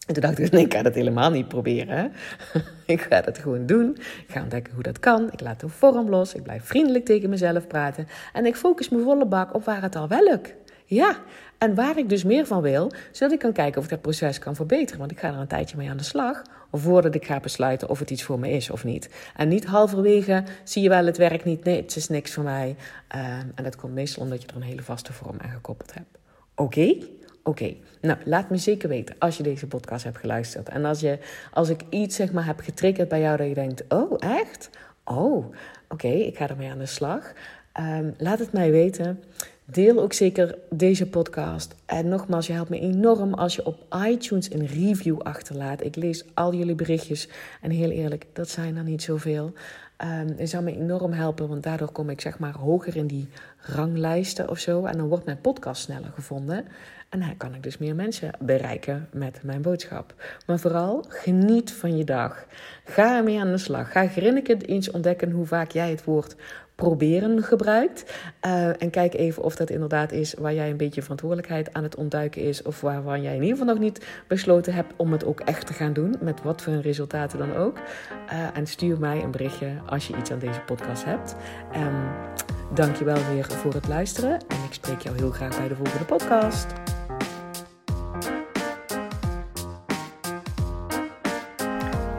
En 0.06 0.14
toen 0.14 0.22
dacht 0.22 0.38
ik, 0.38 0.50
nee, 0.50 0.64
ik 0.64 0.74
ga 0.74 0.82
dat 0.82 0.94
helemaal 0.94 1.30
niet 1.30 1.48
proberen. 1.48 2.12
ik 2.86 3.00
ga 3.00 3.20
dat 3.20 3.38
gewoon 3.38 3.66
doen. 3.66 3.90
Ik 3.96 4.26
ga 4.28 4.42
ontdekken 4.42 4.74
hoe 4.74 4.82
dat 4.82 4.98
kan. 4.98 5.32
Ik 5.32 5.40
laat 5.40 5.60
de 5.60 5.68
vorm 5.68 6.08
los. 6.08 6.34
Ik 6.34 6.42
blijf 6.42 6.64
vriendelijk 6.64 7.04
tegen 7.04 7.30
mezelf 7.30 7.66
praten. 7.66 8.06
En 8.32 8.46
ik 8.46 8.56
focus 8.56 8.88
me 8.88 9.02
volle 9.02 9.26
bak 9.26 9.54
op 9.54 9.64
waar 9.64 9.82
het 9.82 9.96
al 9.96 10.08
wel 10.08 10.22
lukt. 10.22 10.54
Ja, 10.84 11.16
en 11.58 11.74
waar 11.74 11.98
ik 11.98 12.08
dus 12.08 12.24
meer 12.24 12.46
van 12.46 12.62
wil, 12.62 12.92
zodat 13.12 13.32
ik 13.32 13.38
kan 13.38 13.52
kijken 13.52 13.78
of 13.78 13.84
ik 13.84 13.90
dat 13.90 14.00
proces 14.00 14.38
kan 14.38 14.54
verbeteren. 14.54 14.98
Want 14.98 15.10
ik 15.10 15.18
ga 15.18 15.28
er 15.28 15.38
een 15.38 15.46
tijdje 15.46 15.76
mee 15.76 15.90
aan 15.90 15.96
de 15.96 16.02
slag, 16.02 16.42
voordat 16.72 17.14
ik 17.14 17.26
ga 17.26 17.40
besluiten 17.40 17.88
of 17.88 17.98
het 17.98 18.10
iets 18.10 18.22
voor 18.22 18.38
me 18.38 18.50
is 18.50 18.70
of 18.70 18.84
niet. 18.84 19.10
En 19.36 19.48
niet 19.48 19.64
halverwege, 19.64 20.44
zie 20.64 20.82
je 20.82 20.88
wel, 20.88 21.06
het 21.06 21.16
werkt 21.16 21.44
niet, 21.44 21.64
nee, 21.64 21.80
het 21.80 21.96
is 21.96 22.08
niks 22.08 22.32
voor 22.32 22.44
mij. 22.44 22.76
Ehm, 23.08 23.46
en 23.54 23.64
dat 23.64 23.76
komt 23.76 23.94
meestal 23.94 24.22
omdat 24.22 24.42
je 24.42 24.48
er 24.48 24.56
een 24.56 24.62
hele 24.62 24.82
vaste 24.82 25.12
vorm 25.12 25.36
aan 25.38 25.50
gekoppeld 25.50 25.94
hebt. 25.94 26.18
Oké? 26.54 26.96
Oké, 27.42 27.74
nou 28.00 28.18
laat 28.24 28.50
me 28.50 28.56
zeker 28.56 28.88
weten 28.88 29.14
als 29.18 29.36
je 29.36 29.42
deze 29.42 29.66
podcast 29.66 30.04
hebt 30.04 30.18
geluisterd. 30.18 30.68
En 30.68 30.84
als, 30.84 31.00
je, 31.00 31.18
als 31.52 31.68
ik 31.68 31.80
iets 31.90 32.16
zeg 32.16 32.32
maar 32.32 32.46
heb 32.46 32.60
getriggerd 32.60 33.08
bij 33.08 33.20
jou 33.20 33.36
dat 33.36 33.48
je 33.48 33.54
denkt, 33.54 33.84
oh 33.88 34.16
echt? 34.18 34.70
Oh, 35.04 35.54
oké, 35.88 36.08
ik 36.08 36.36
ga 36.36 36.48
ermee 36.48 36.70
aan 36.70 36.78
de 36.78 36.86
slag. 36.86 37.32
Ehm, 37.72 38.10
laat 38.18 38.38
het 38.38 38.52
mij 38.52 38.70
weten. 38.70 39.22
Deel 39.66 40.00
ook 40.00 40.12
zeker 40.12 40.58
deze 40.70 41.06
podcast. 41.06 41.74
En 41.86 42.08
nogmaals, 42.08 42.46
je 42.46 42.52
helpt 42.52 42.70
me 42.70 42.80
enorm 42.80 43.34
als 43.34 43.54
je 43.54 43.66
op 43.66 43.84
iTunes 44.06 44.52
een 44.52 44.66
review 44.66 45.20
achterlaat. 45.20 45.84
Ik 45.84 45.96
lees 45.96 46.24
al 46.34 46.54
jullie 46.54 46.74
berichtjes. 46.74 47.28
En 47.60 47.70
heel 47.70 47.90
eerlijk, 47.90 48.26
dat 48.32 48.48
zijn 48.48 48.76
er 48.76 48.84
niet 48.84 49.02
zoveel. 49.02 49.52
Um, 49.98 50.34
het 50.36 50.50
zou 50.50 50.64
me 50.64 50.76
enorm 50.76 51.12
helpen, 51.12 51.48
want 51.48 51.62
daardoor 51.62 51.92
kom 51.92 52.10
ik 52.10 52.20
zeg 52.20 52.38
maar 52.38 52.54
hoger 52.54 52.96
in 52.96 53.06
die 53.06 53.28
ranglijsten 53.60 54.50
of 54.50 54.58
zo. 54.58 54.84
En 54.84 54.98
dan 54.98 55.08
wordt 55.08 55.24
mijn 55.24 55.40
podcast 55.40 55.82
sneller 55.82 56.10
gevonden. 56.14 56.64
En 57.08 57.20
dan 57.20 57.36
kan 57.36 57.54
ik 57.54 57.62
dus 57.62 57.78
meer 57.78 57.94
mensen 57.94 58.30
bereiken 58.40 59.08
met 59.12 59.38
mijn 59.42 59.62
boodschap. 59.62 60.14
Maar 60.46 60.58
vooral, 60.58 61.04
geniet 61.08 61.72
van 61.72 61.96
je 61.96 62.04
dag. 62.04 62.46
Ga 62.84 63.16
ermee 63.16 63.40
aan 63.40 63.50
de 63.50 63.58
slag. 63.58 63.92
Ga 63.92 64.06
grinnikend 64.06 64.66
eens 64.66 64.90
ontdekken 64.90 65.30
hoe 65.30 65.46
vaak 65.46 65.70
jij 65.70 65.90
het 65.90 66.04
woord 66.04 66.36
proberen 66.74 67.42
gebruikt. 67.42 68.14
Uh, 68.46 68.82
en 68.82 68.90
kijk 68.90 69.14
even 69.14 69.42
of 69.42 69.56
dat 69.56 69.70
inderdaad 69.70 70.12
is 70.12 70.34
waar 70.34 70.54
jij 70.54 70.70
een 70.70 70.76
beetje 70.76 71.02
verantwoordelijkheid 71.02 71.72
aan 71.72 71.82
het 71.82 71.96
ontduiken 71.96 72.42
is. 72.42 72.62
Of 72.62 72.80
waarvan 72.80 73.22
jij 73.22 73.34
in 73.34 73.42
ieder 73.42 73.58
geval 73.58 73.74
nog 73.74 73.82
niet 73.82 74.06
besloten 74.28 74.74
hebt 74.74 74.92
om 74.96 75.12
het 75.12 75.24
ook 75.24 75.40
echt 75.40 75.66
te 75.66 75.72
gaan 75.72 75.92
doen. 75.92 76.16
Met 76.20 76.42
wat 76.42 76.62
voor 76.62 76.74
resultaten 76.74 77.38
dan 77.38 77.54
ook. 77.54 77.78
Uh, 77.78 78.56
en 78.56 78.66
stuur 78.66 78.98
mij 78.98 79.22
een 79.22 79.30
berichtje 79.30 79.68
als 79.86 80.06
je 80.06 80.16
iets 80.16 80.30
aan 80.30 80.38
deze 80.38 80.60
podcast 80.60 81.04
hebt. 81.04 81.36
Um, 81.76 82.42
Dank 82.74 82.96
je 82.96 83.04
wel 83.04 83.26
weer 83.32 83.44
voor 83.44 83.74
het 83.74 83.88
luisteren. 83.88 84.32
En 84.32 84.64
ik 84.66 84.72
spreek 84.72 85.00
jou 85.00 85.16
heel 85.16 85.30
graag 85.30 85.56
bij 85.58 85.68
de 85.68 85.76
volgende 85.76 86.04
podcast. 86.04 86.93